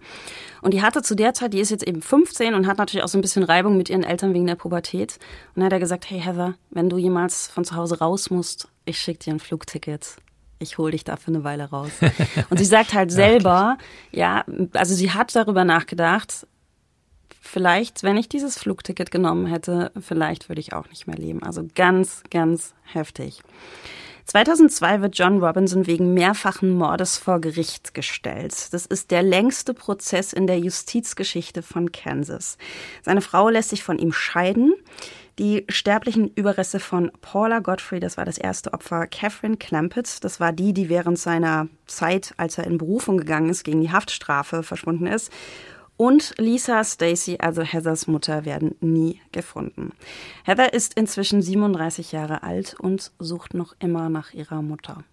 [0.63, 3.09] Und die hatte zu der Zeit, die ist jetzt eben 15 und hat natürlich auch
[3.09, 5.19] so ein bisschen Reibung mit ihren Eltern wegen der Pubertät.
[5.55, 8.69] Und dann hat er gesagt, hey Heather, wenn du jemals von zu Hause raus musst,
[8.85, 10.17] ich schicke dir ein Flugticket
[10.61, 11.91] ich hole dich da für eine Weile raus.
[12.51, 13.79] Und sie sagt halt selber,
[14.13, 14.45] ja,
[14.75, 16.47] also sie hat darüber nachgedacht,
[17.41, 21.43] vielleicht, wenn ich dieses Flugticket genommen hätte, vielleicht würde ich auch nicht mehr leben.
[21.43, 23.43] Also ganz, ganz heftig.
[24.31, 28.72] 2002 wird John Robinson wegen mehrfachen Mordes vor Gericht gestellt.
[28.72, 32.57] Das ist der längste Prozess in der Justizgeschichte von Kansas.
[33.03, 34.74] Seine Frau lässt sich von ihm scheiden.
[35.41, 40.53] Die sterblichen Überreste von Paula Godfrey, das war das erste Opfer, Catherine Clampett, das war
[40.53, 45.09] die, die während seiner Zeit, als er in Berufung gegangen ist, gegen die Haftstrafe verschwunden
[45.09, 45.33] ist.
[46.01, 49.93] Und Lisa Stacy, also Heathers Mutter, werden nie gefunden.
[50.45, 55.05] Heather ist inzwischen 37 Jahre alt und sucht noch immer nach ihrer Mutter.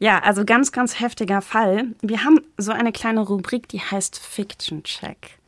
[0.00, 1.94] Ja, also ganz, ganz heftiger Fall.
[2.00, 5.38] Wir haben so eine kleine Rubrik, die heißt Fiction Check.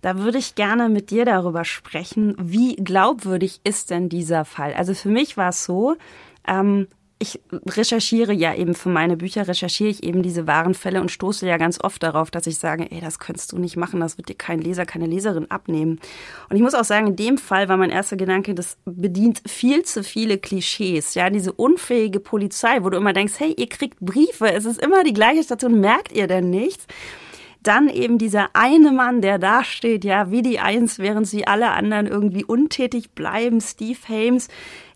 [0.00, 4.74] Da würde ich gerne mit dir darüber sprechen, wie glaubwürdig ist denn dieser Fall?
[4.74, 5.96] Also für mich war es so,
[6.46, 6.86] ähm,
[7.20, 11.48] ich recherchiere ja eben für meine Bücher, recherchiere ich eben diese wahren Fälle und stoße
[11.48, 14.28] ja ganz oft darauf, dass ich sage, ey, das könntest du nicht machen, das wird
[14.28, 15.98] dir kein Leser, keine Leserin abnehmen.
[16.48, 19.82] Und ich muss auch sagen, in dem Fall war mein erster Gedanke, das bedient viel
[19.82, 21.14] zu viele Klischees.
[21.14, 25.02] Ja, diese unfähige Polizei, wo du immer denkst, hey, ihr kriegt Briefe, es ist immer
[25.02, 26.86] die gleiche Station, merkt ihr denn nichts?
[27.64, 31.70] Dann eben dieser eine Mann, der da steht, ja, wie die Eins, während sie alle
[31.70, 33.60] anderen irgendwie untätig bleiben.
[33.60, 34.46] Steve Hames,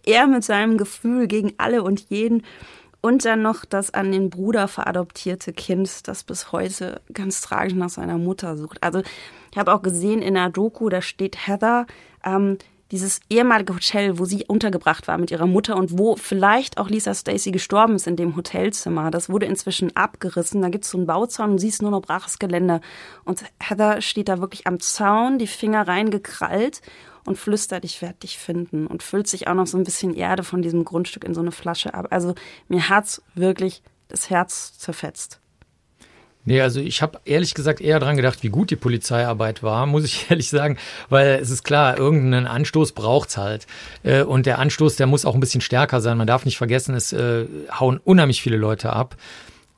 [0.05, 2.45] er mit seinem Gefühl gegen alle und jeden.
[3.01, 7.89] Und dann noch das an den Bruder veradoptierte Kind, das bis heute ganz tragisch nach
[7.89, 8.81] seiner Mutter sucht.
[8.81, 9.03] Also
[9.51, 11.87] ich habe auch gesehen in der Doku, da steht Heather,
[12.25, 12.59] ähm,
[12.93, 17.15] dieses ehemalige Hotel, wo sie untergebracht war mit ihrer Mutter und wo vielleicht auch Lisa
[17.15, 19.11] Stacy gestorben ist in dem Hotelzimmer.
[19.11, 20.61] Das wurde inzwischen abgerissen.
[20.61, 22.83] Da gibt es so einen Bauzaun und siehst nur noch braches Gelände.
[23.25, 26.83] Und Heather steht da wirklich am Zaun, die Finger reingekrallt
[27.25, 30.43] und flüstert, ich werde dich finden und füllt sich auch noch so ein bisschen Erde
[30.43, 32.09] von diesem Grundstück in so eine Flasche ab.
[32.11, 32.35] Also
[32.69, 35.41] mir hat's wirklich das Herz zerfetzt.
[36.45, 40.05] Nee, also ich habe ehrlich gesagt eher dran gedacht, wie gut die Polizeiarbeit war, muss
[40.05, 40.77] ich ehrlich sagen,
[41.09, 43.67] weil es ist klar, irgendeinen Anstoß braucht's halt.
[44.03, 46.19] Äh, und der Anstoß, der muss auch ein bisschen stärker sein.
[46.19, 49.17] Man darf nicht vergessen, es äh, hauen unheimlich viele Leute ab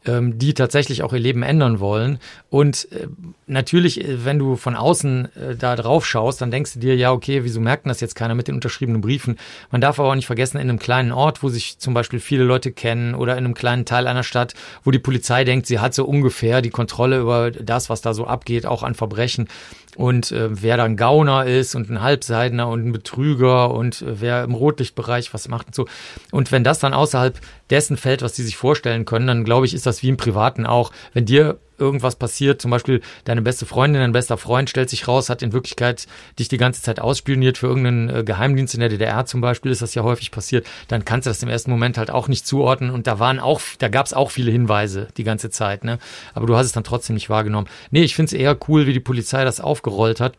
[0.07, 2.19] ähm, die tatsächlich auch ihr Leben ändern wollen.
[2.51, 3.07] Und äh,
[3.47, 7.13] natürlich, äh, wenn du von außen äh, da drauf schaust, dann denkst du dir, ja,
[7.13, 9.37] okay, wieso merkt das jetzt keiner mit den unterschriebenen Briefen?
[9.71, 12.45] Man darf aber auch nicht vergessen, in einem kleinen Ort, wo sich zum Beispiel viele
[12.45, 15.95] Leute kennen oder in einem kleinen Teil einer Stadt, wo die Polizei denkt, sie hat
[15.95, 19.49] so ungefähr die Kontrolle über das, was da so abgeht, auch an Verbrechen
[19.97, 24.45] und äh, wer dann Gauner ist und ein Halbseidener und ein Betrüger und äh, wer
[24.45, 25.87] im Rotlichtbereich was macht und so.
[26.31, 27.39] Und wenn das dann außerhalb
[27.71, 30.67] dessen fällt, was die sich vorstellen können, dann glaube ich, ist das wie im Privaten
[30.67, 30.93] auch.
[31.13, 35.29] Wenn dir irgendwas passiert, zum Beispiel deine beste Freundin, dein bester Freund stellt sich raus,
[35.29, 36.07] hat in Wirklichkeit
[36.39, 39.83] dich die ganze Zeit ausspioniert für irgendeinen äh, Geheimdienst in der DDR zum Beispiel, ist
[39.83, 42.91] das ja häufig passiert, dann kannst du das im ersten Moment halt auch nicht zuordnen
[42.91, 45.99] und da waren auch, da gab es auch viele Hinweise die ganze Zeit, ne?
[46.33, 47.69] Aber du hast es dann trotzdem nicht wahrgenommen.
[47.91, 50.35] Nee, ich finde es eher cool, wie die Polizei das aufgerollt hat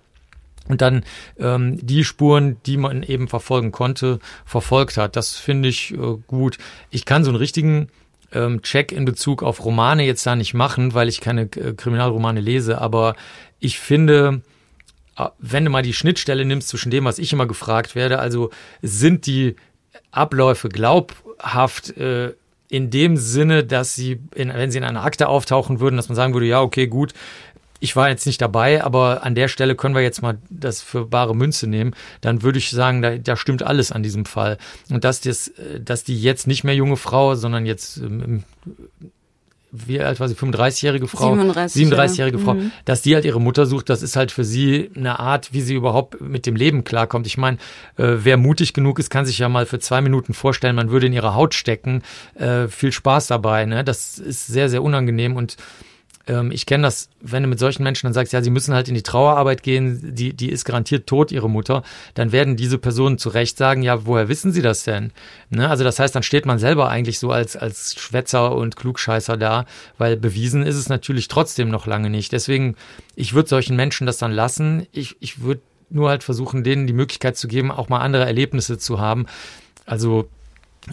[0.67, 1.03] und dann
[1.39, 5.15] ähm, die Spuren, die man eben verfolgen konnte, verfolgt hat.
[5.15, 6.57] Das finde ich äh, gut.
[6.89, 7.89] Ich kann so einen richtigen
[8.31, 12.41] ähm, Check in Bezug auf Romane jetzt da nicht machen, weil ich keine äh, Kriminalromane
[12.41, 13.15] lese, aber
[13.59, 14.41] ich finde,
[15.17, 18.49] äh, wenn du mal die Schnittstelle nimmst zwischen dem, was ich immer gefragt werde, also
[18.81, 19.55] sind die
[20.11, 22.33] Abläufe glaubhaft äh,
[22.67, 26.15] in dem Sinne, dass sie, in, wenn sie in einer Akte auftauchen würden, dass man
[26.15, 27.13] sagen würde, ja, okay, gut,
[27.79, 31.05] ich war jetzt nicht dabei, aber an der Stelle können wir jetzt mal das für
[31.05, 34.57] bare Münze nehmen, dann würde ich sagen, da, da stimmt alles an diesem Fall.
[34.89, 38.43] Und dass, das, dass die jetzt nicht mehr junge Frau, sondern jetzt ähm,
[39.87, 42.43] wie alt war sie, 35-jährige Frau, 37, 37-jährige ja.
[42.43, 42.71] Frau, mhm.
[42.85, 45.73] dass die halt ihre Mutter sucht, das ist halt für sie eine Art, wie sie
[45.73, 47.27] überhaupt mit dem Leben klarkommt.
[47.27, 47.57] Ich meine,
[47.97, 51.07] äh, wer mutig genug ist, kann sich ja mal für zwei Minuten vorstellen, man würde
[51.07, 52.03] in ihre Haut stecken.
[52.35, 53.83] Äh, viel Spaß dabei, ne?
[53.83, 55.57] Das ist sehr, sehr unangenehm und
[56.27, 58.87] ähm, ich kenne das, wenn du mit solchen Menschen dann sagst, ja, sie müssen halt
[58.87, 63.17] in die Trauerarbeit gehen, die, die ist garantiert tot, ihre Mutter, dann werden diese Personen
[63.17, 65.11] zu Recht sagen, ja, woher wissen sie das denn?
[65.49, 65.69] Ne?
[65.69, 69.65] Also das heißt, dann steht man selber eigentlich so als, als Schwätzer und Klugscheißer da,
[69.97, 72.31] weil bewiesen ist es natürlich trotzdem noch lange nicht.
[72.31, 72.75] Deswegen,
[73.15, 74.87] ich würde solchen Menschen das dann lassen.
[74.91, 78.77] Ich, ich würde nur halt versuchen, denen die Möglichkeit zu geben, auch mal andere Erlebnisse
[78.77, 79.27] zu haben.
[79.85, 80.27] Also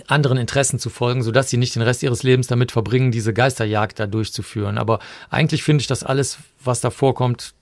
[0.07, 4.01] anderen Interessen zu folgen, sodass sie nicht den Rest ihres Lebens damit verbringen, diese Geisterjagd
[4.01, 4.78] da durchzuführen.
[4.78, 4.99] Aber
[5.30, 7.55] eigentlich finde ich das alles, was da vorkommt,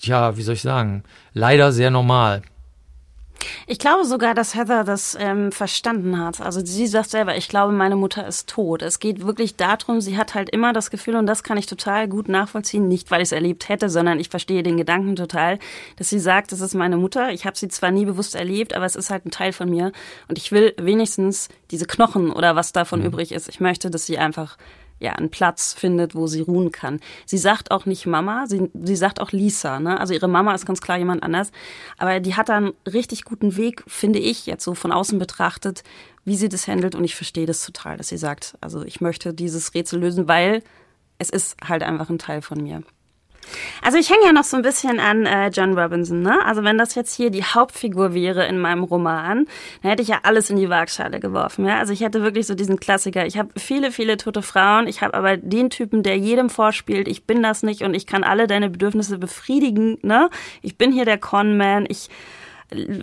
[0.00, 2.42] ja, wie soll ich sagen, leider sehr normal.
[3.66, 6.40] Ich glaube sogar, dass Heather das ähm, verstanden hat.
[6.40, 8.82] Also sie sagt selber, ich glaube, meine Mutter ist tot.
[8.82, 12.08] Es geht wirklich darum, sie hat halt immer das Gefühl, und das kann ich total
[12.08, 15.58] gut nachvollziehen, nicht weil ich es erlebt hätte, sondern ich verstehe den Gedanken total,
[15.96, 17.30] dass sie sagt, das ist meine Mutter.
[17.32, 19.92] Ich habe sie zwar nie bewusst erlebt, aber es ist halt ein Teil von mir.
[20.28, 23.06] Und ich will wenigstens diese Knochen oder was davon mhm.
[23.06, 23.48] übrig ist.
[23.48, 24.56] Ich möchte, dass sie einfach
[24.98, 27.00] ja, einen Platz findet, wo sie ruhen kann.
[27.26, 30.00] Sie sagt auch nicht Mama, sie, sie sagt auch Lisa, ne?
[30.00, 31.50] Also ihre Mama ist ganz klar jemand anders.
[31.98, 35.82] Aber die hat da einen richtig guten Weg, finde ich, jetzt so von außen betrachtet,
[36.24, 36.94] wie sie das handelt.
[36.94, 40.62] Und ich verstehe das total, dass sie sagt, also ich möchte dieses Rätsel lösen, weil
[41.18, 42.82] es ist halt einfach ein Teil von mir.
[43.82, 46.44] Also ich hänge ja noch so ein bisschen an äh, John Robinson, ne?
[46.44, 49.46] Also wenn das jetzt hier die Hauptfigur wäre in meinem Roman,
[49.82, 51.78] dann hätte ich ja alles in die Waagschale geworfen, ja?
[51.78, 53.26] Also ich hätte wirklich so diesen Klassiker.
[53.26, 54.86] Ich habe viele, viele tote Frauen.
[54.86, 58.24] Ich habe aber den Typen, der jedem vorspielt, ich bin das nicht und ich kann
[58.24, 60.30] alle deine Bedürfnisse befriedigen, ne?
[60.62, 61.86] Ich bin hier der Conman.
[61.88, 62.08] Ich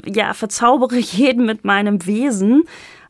[0.06, 2.64] ja verzaubere jeden mit meinem Wesen.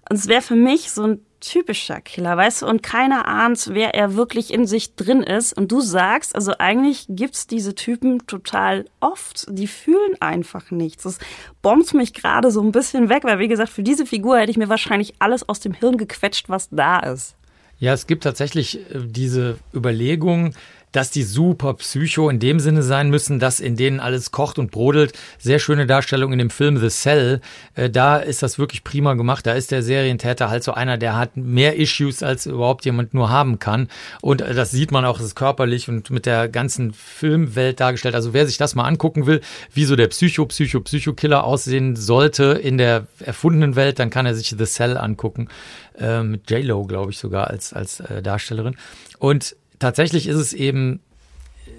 [0.09, 3.93] Und es wäre für mich so ein typischer Killer, weißt du, und keiner ahnt, wer
[3.93, 5.53] er wirklich in sich drin ist.
[5.53, 11.03] Und du sagst, also eigentlich gibt's diese Typen total oft, die fühlen einfach nichts.
[11.03, 11.19] Das
[11.61, 14.57] bombt mich gerade so ein bisschen weg, weil wie gesagt, für diese Figur hätte ich
[14.57, 17.35] mir wahrscheinlich alles aus dem Hirn gequetscht, was da ist.
[17.79, 20.53] Ja, es gibt tatsächlich äh, diese Überlegung,
[20.93, 24.71] dass die super psycho in dem Sinne sein müssen, dass in denen alles kocht und
[24.71, 25.11] brodelt.
[25.39, 27.41] Sehr schöne Darstellung in dem Film The Cell.
[27.75, 29.45] Äh, da ist das wirklich prima gemacht.
[29.45, 33.29] Da ist der Serientäter halt so einer, der hat mehr Issues, als überhaupt jemand nur
[33.29, 33.89] haben kann.
[34.21, 38.15] Und äh, das sieht man auch, es ist körperlich und mit der ganzen Filmwelt dargestellt.
[38.15, 39.41] Also wer sich das mal angucken will,
[39.73, 44.65] wie so der Psycho-Psycho-Psycho-Killer aussehen sollte in der erfundenen Welt, dann kann er sich The
[44.65, 45.49] Cell angucken.
[45.97, 48.75] Äh, mit J-Lo, glaube ich, sogar als, als äh, Darstellerin.
[49.19, 50.99] Und tatsächlich ist es eben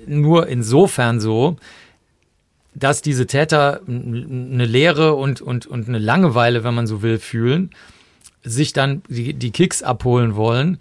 [0.07, 1.57] nur insofern so,
[2.75, 7.71] dass diese Täter eine Leere und, und, und eine Langeweile, wenn man so will, fühlen,
[8.43, 10.79] sich dann die, die Kicks abholen wollen.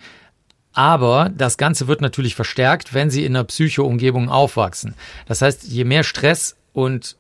[0.74, 4.96] Aber das Ganze wird natürlich verstärkt, wenn sie in einer Psycho-Umgebung aufwachsen.
[5.28, 7.16] Das heißt, je mehr Stress und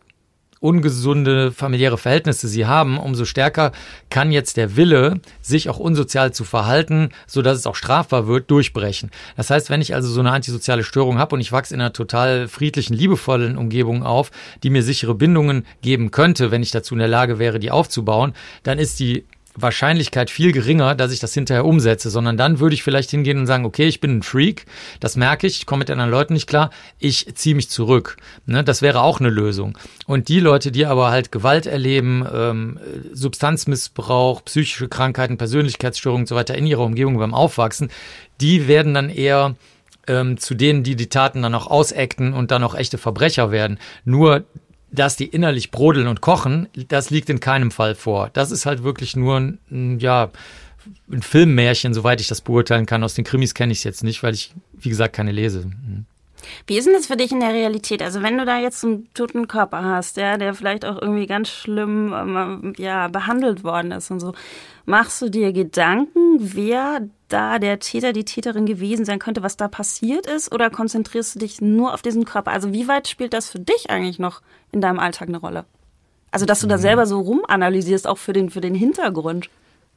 [0.63, 3.73] ungesunde familiäre Verhältnisse sie haben, umso stärker
[4.09, 8.49] kann jetzt der Wille, sich auch unsozial zu verhalten, so dass es auch strafbar wird,
[8.49, 9.11] durchbrechen.
[9.35, 11.91] Das heißt, wenn ich also so eine antisoziale Störung habe und ich wachse in einer
[11.91, 14.31] total friedlichen, liebevollen Umgebung auf,
[14.63, 18.33] die mir sichere Bindungen geben könnte, wenn ich dazu in der Lage wäre, die aufzubauen,
[18.63, 19.25] dann ist die
[19.55, 23.45] Wahrscheinlichkeit viel geringer, dass ich das hinterher umsetze, sondern dann würde ich vielleicht hingehen und
[23.45, 24.65] sagen, okay, ich bin ein Freak,
[24.99, 28.17] das merke ich, ich komme mit anderen Leuten nicht klar, ich ziehe mich zurück.
[28.45, 29.77] Ne, das wäre auch eine Lösung.
[30.07, 32.79] Und die Leute, die aber halt Gewalt erleben, ähm,
[33.13, 37.89] Substanzmissbrauch, psychische Krankheiten, Persönlichkeitsstörungen und so weiter in ihrer Umgebung beim Aufwachsen,
[38.41, 39.55] die werden dann eher
[40.07, 43.79] ähm, zu denen, die die Taten dann auch ausacten und dann auch echte Verbrecher werden.
[44.03, 44.43] Nur
[44.93, 48.29] dass die innerlich brodeln und kochen, das liegt in keinem Fall vor.
[48.31, 50.29] Das ist halt wirklich nur ein, ja,
[51.11, 53.03] ein Filmmärchen, soweit ich das beurteilen kann.
[53.03, 55.63] Aus den Krimis kenne ich es jetzt nicht, weil ich, wie gesagt, keine lese.
[55.63, 56.05] Hm.
[56.67, 58.01] Wie ist denn das für dich in der Realität?
[58.01, 61.49] Also wenn du da jetzt einen toten Körper hast, ja, der vielleicht auch irgendwie ganz
[61.49, 64.33] schlimm ähm, ja, behandelt worden ist und so,
[64.85, 69.67] machst du dir Gedanken, wer da der Täter, die Täterin gewesen sein könnte, was da
[69.67, 70.51] passiert ist?
[70.51, 72.51] Oder konzentrierst du dich nur auf diesen Körper?
[72.51, 75.65] Also wie weit spielt das für dich eigentlich noch in deinem Alltag eine Rolle?
[76.31, 76.81] Also dass du da mhm.
[76.81, 79.49] selber so rumanalysierst, auch für den, für den Hintergrund.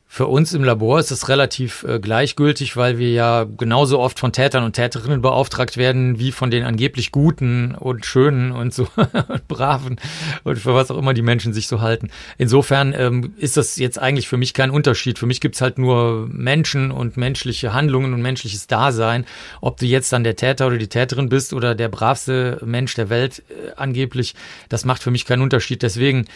[0.08, 4.32] Für uns im Labor ist es relativ äh, gleichgültig, weil wir ja genauso oft von
[4.32, 8.86] Tätern und Täterinnen beauftragt werden, wie von den angeblich Guten und Schönen und so
[9.28, 9.98] und Braven
[10.44, 12.08] und für was auch immer die Menschen sich so halten.
[12.38, 15.18] Insofern ähm, ist das jetzt eigentlich für mich kein Unterschied.
[15.18, 19.26] Für mich gibt's halt nur Menschen und menschliche Handlungen und menschliches Dasein.
[19.60, 23.10] Ob du jetzt dann der Täter oder die Täterin bist oder der bravste Mensch der
[23.10, 24.34] Welt äh, angeblich,
[24.68, 25.82] das macht für mich keinen Unterschied.
[25.82, 26.26] Deswegen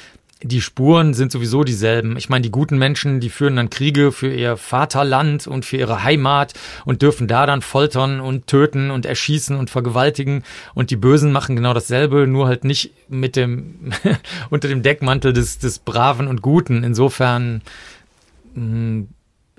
[0.43, 2.16] die Spuren sind sowieso dieselben.
[2.16, 6.03] Ich meine, die guten Menschen, die führen dann Kriege für ihr Vaterland und für ihre
[6.03, 6.55] Heimat
[6.86, 10.43] und dürfen da dann foltern und töten und erschießen und vergewaltigen.
[10.74, 13.93] Und die Bösen machen genau dasselbe, nur halt nicht mit dem,
[14.51, 16.84] unter dem Deckmantel des, des Braven und Guten.
[16.84, 17.61] Insofern,
[18.55, 19.09] mh, hm,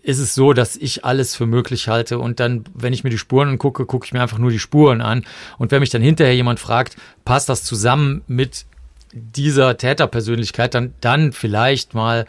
[0.04, 3.20] ist es so, dass ich alles für möglich halte und dann, wenn ich mir die
[3.20, 5.26] Spuren angucke, gucke ich mir einfach nur die Spuren an.
[5.60, 8.66] Und wenn mich dann hinterher jemand fragt, passt das zusammen mit
[9.14, 12.26] dieser Täterpersönlichkeit, dann, dann vielleicht mal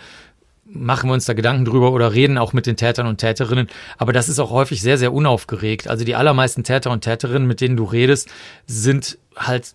[0.75, 3.69] machen wir uns da Gedanken drüber oder reden auch mit den Tätern und Täterinnen.
[3.99, 5.89] Aber das ist auch häufig sehr, sehr unaufgeregt.
[5.89, 8.31] Also die allermeisten Täter und Täterinnen, mit denen du redest,
[8.67, 9.75] sind halt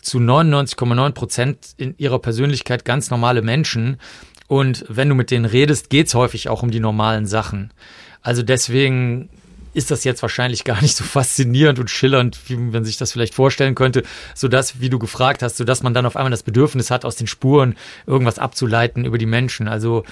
[0.00, 3.98] zu 99,9 Prozent in ihrer Persönlichkeit ganz normale Menschen.
[4.48, 7.72] Und wenn du mit denen redest, geht's häufig auch um die normalen Sachen.
[8.22, 9.28] Also deswegen
[9.74, 13.34] ist das jetzt wahrscheinlich gar nicht so faszinierend und schillernd, wie man sich das vielleicht
[13.34, 14.02] vorstellen könnte,
[14.34, 17.04] so dass, wie du gefragt hast, so dass man dann auf einmal das Bedürfnis hat,
[17.04, 19.68] aus den Spuren irgendwas abzuleiten über die Menschen.
[19.68, 20.04] Also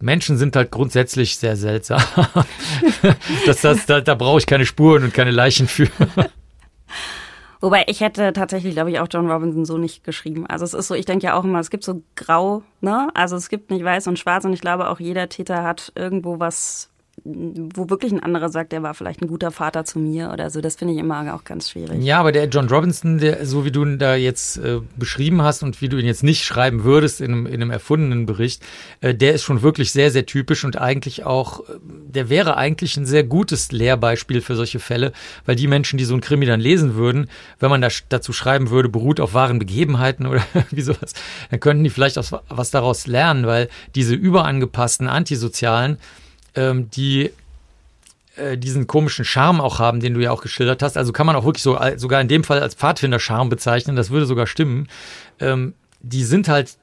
[0.00, 2.00] Menschen sind halt grundsätzlich sehr seltsam.
[3.46, 5.88] das, das, da, da brauche ich keine Spuren und keine Leichen für.
[7.60, 10.46] Wobei ich hätte tatsächlich, glaube ich, auch John Robinson so nicht geschrieben.
[10.46, 13.08] Also es ist so, ich denke ja auch immer, es gibt so grau, ne?
[13.14, 16.38] Also es gibt nicht weiß und schwarz und ich glaube auch jeder Täter hat irgendwo
[16.38, 16.90] was
[17.24, 20.60] wo wirklich ein anderer sagt, der war vielleicht ein guter Vater zu mir oder so.
[20.60, 22.02] Das finde ich immer auch ganz schwierig.
[22.02, 25.62] Ja, aber der John Robinson, der, so wie du ihn da jetzt äh, beschrieben hast
[25.62, 28.62] und wie du ihn jetzt nicht schreiben würdest in einem, in einem erfundenen Bericht,
[29.00, 32.96] äh, der ist schon wirklich sehr, sehr typisch und eigentlich auch, äh, der wäre eigentlich
[32.96, 35.12] ein sehr gutes Lehrbeispiel für solche Fälle,
[35.46, 37.28] weil die Menschen, die so ein Krimi dann lesen würden,
[37.58, 41.14] wenn man da, dazu schreiben würde, beruht auf wahren Begebenheiten oder wie sowas,
[41.50, 45.98] dann könnten die vielleicht auch was daraus lernen, weil diese überangepassten Antisozialen,
[46.58, 47.30] ähm, die
[48.36, 50.96] äh, diesen komischen Charme auch haben, den du ja auch geschildert hast.
[50.96, 54.26] Also kann man auch wirklich so sogar in dem Fall als Pfadfinder-Charme bezeichnen, das würde
[54.26, 54.88] sogar stimmen.
[55.40, 56.76] Ähm, die sind halt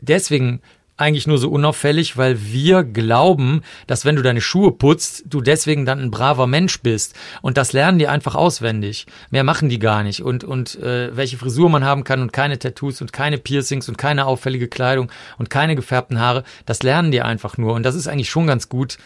[0.00, 0.60] deswegen
[0.96, 5.84] eigentlich nur so unauffällig, weil wir glauben, dass wenn du deine Schuhe putzt, du deswegen
[5.86, 7.14] dann ein braver Mensch bist.
[7.42, 9.06] Und das lernen die einfach auswendig.
[9.30, 10.22] Mehr machen die gar nicht.
[10.22, 13.98] Und, und äh, welche Frisur man haben kann und keine Tattoos und keine Piercings und
[13.98, 17.74] keine auffällige Kleidung und keine gefärbten Haare, das lernen die einfach nur.
[17.74, 18.98] Und das ist eigentlich schon ganz gut,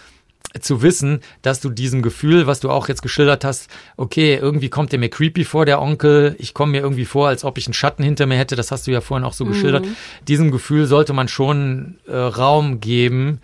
[0.61, 4.93] zu wissen, dass du diesem Gefühl, was du auch jetzt geschildert hast, okay, irgendwie kommt
[4.93, 7.75] der mir creepy vor, der Onkel, ich komme mir irgendwie vor, als ob ich einen
[7.75, 9.51] Schatten hinter mir hätte, das hast du ja vorhin auch so mhm.
[9.51, 9.87] geschildert.
[10.27, 13.41] Diesem Gefühl sollte man schon äh, Raum geben,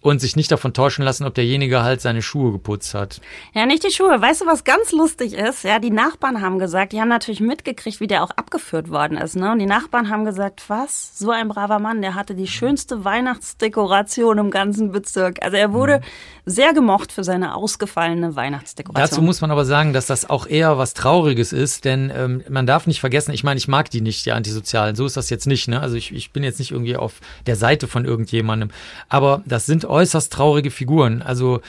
[0.00, 3.20] und sich nicht davon täuschen lassen, ob derjenige halt seine Schuhe geputzt hat.
[3.52, 4.20] Ja, nicht die Schuhe.
[4.20, 5.64] Weißt du, was ganz lustig ist?
[5.64, 9.34] Ja, die Nachbarn haben gesagt, die haben natürlich mitgekriegt, wie der auch abgeführt worden ist.
[9.34, 9.50] Ne?
[9.50, 11.18] Und die Nachbarn haben gesagt, was?
[11.18, 15.42] So ein braver Mann, der hatte die schönste Weihnachtsdekoration im ganzen Bezirk.
[15.42, 16.02] Also er wurde mhm.
[16.48, 19.08] Sehr gemocht für seine ausgefallene Weihnachtsdekoration.
[19.08, 22.66] Dazu muss man aber sagen, dass das auch eher was Trauriges ist, denn ähm, man
[22.66, 24.96] darf nicht vergessen, ich meine, ich mag die nicht, die Antisozialen.
[24.96, 25.68] So ist das jetzt nicht.
[25.68, 25.80] Ne?
[25.80, 28.70] Also ich, ich bin jetzt nicht irgendwie auf der Seite von irgendjemandem.
[29.08, 31.22] Aber das sind äußerst traurige Figuren.
[31.22, 31.60] Also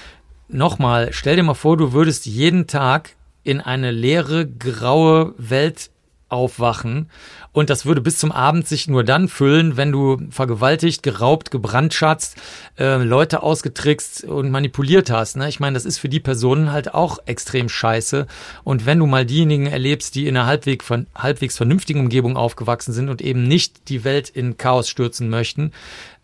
[0.47, 3.11] nochmal, stell dir mal vor, du würdest jeden Tag
[3.43, 5.91] in eine leere, graue Welt
[6.29, 7.09] aufwachen
[7.51, 12.37] und das würde bis zum Abend sich nur dann füllen, wenn du vergewaltigt, geraubt, gebrandschatzt,
[12.77, 15.35] äh, Leute ausgetrickst und manipuliert hast.
[15.35, 15.49] Ne?
[15.49, 18.27] Ich meine, das ist für die Personen halt auch extrem scheiße.
[18.63, 20.85] Und wenn du mal diejenigen erlebst, die in einer halbwegs,
[21.15, 25.71] halbwegs vernünftigen Umgebung aufgewachsen sind und eben nicht die Welt in Chaos stürzen möchten,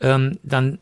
[0.02, 0.77] ähm, dann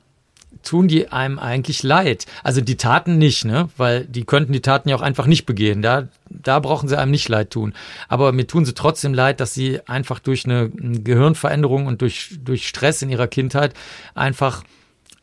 [0.63, 2.25] tun die einem eigentlich leid.
[2.43, 3.69] Also die Taten nicht, ne?
[3.77, 5.81] Weil die könnten die Taten ja auch einfach nicht begehen.
[5.81, 7.73] Da, da brauchen sie einem nicht leid tun.
[8.07, 12.67] Aber mir tun sie trotzdem leid, dass sie einfach durch eine Gehirnveränderung und durch, durch
[12.67, 13.73] Stress in ihrer Kindheit
[14.15, 14.63] einfach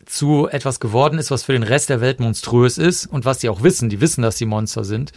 [0.07, 3.49] zu etwas geworden ist, was für den Rest der Welt monströs ist und was sie
[3.49, 3.89] auch wissen.
[3.89, 5.12] Die wissen, dass sie Monster sind.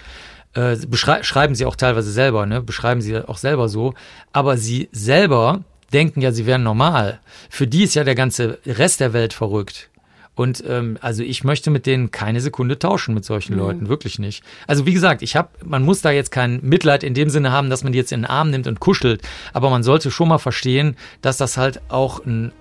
[0.54, 2.62] Äh, beschreiben sie auch teilweise selber, ne?
[2.62, 3.96] Beschreiben sie auch selber so.
[4.32, 5.64] Aber sie selber
[5.94, 7.20] denken ja, sie wären normal.
[7.50, 9.90] Für die ist ja der ganze Rest der Welt verrückt.
[10.36, 13.60] Und ähm, also ich möchte mit denen keine Sekunde tauschen mit solchen mhm.
[13.60, 14.44] Leuten, wirklich nicht.
[14.66, 17.70] Also wie gesagt, ich habe, man muss da jetzt kein Mitleid in dem Sinne haben,
[17.70, 19.22] dass man die jetzt in den Arm nimmt und kuschelt,
[19.54, 22.52] aber man sollte schon mal verstehen, dass das halt auch ein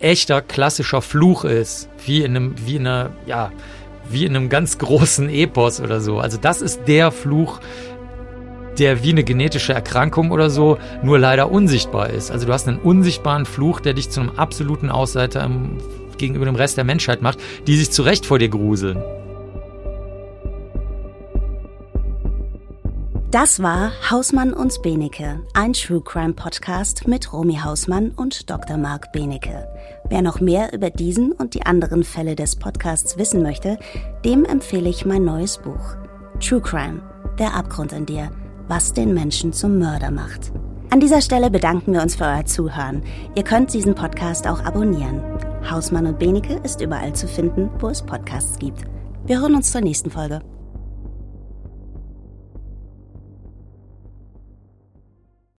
[0.00, 3.52] echter klassischer Fluch ist, wie in einem, wie in einer, ja,
[4.08, 6.18] wie in einem ganz großen Epos oder so.
[6.20, 7.60] Also das ist der Fluch,
[8.78, 12.30] der wie eine genetische Erkrankung oder so nur leider unsichtbar ist.
[12.30, 15.78] Also du hast einen unsichtbaren Fluch, der dich zu einem absoluten Ausseiter im
[16.18, 19.02] gegenüber dem Rest der Menschheit macht, die sich zu Recht vor dir gruseln.
[23.30, 28.78] Das war Hausmann und Benecke, ein True Crime Podcast mit Romy Hausmann und Dr.
[28.78, 29.68] Marc Benecke.
[30.08, 33.78] Wer noch mehr über diesen und die anderen Fälle des Podcasts wissen möchte,
[34.24, 35.96] dem empfehle ich mein neues Buch.
[36.40, 37.02] True Crime,
[37.38, 38.30] der Abgrund in dir,
[38.66, 40.50] was den Menschen zum Mörder macht.
[40.90, 43.02] An dieser Stelle bedanken wir uns für euer Zuhören.
[43.34, 45.22] Ihr könnt diesen Podcast auch abonnieren.
[45.70, 48.84] Hausmann und Benecke ist überall zu finden, wo es Podcasts gibt.
[49.26, 50.40] Wir hören uns zur nächsten Folge.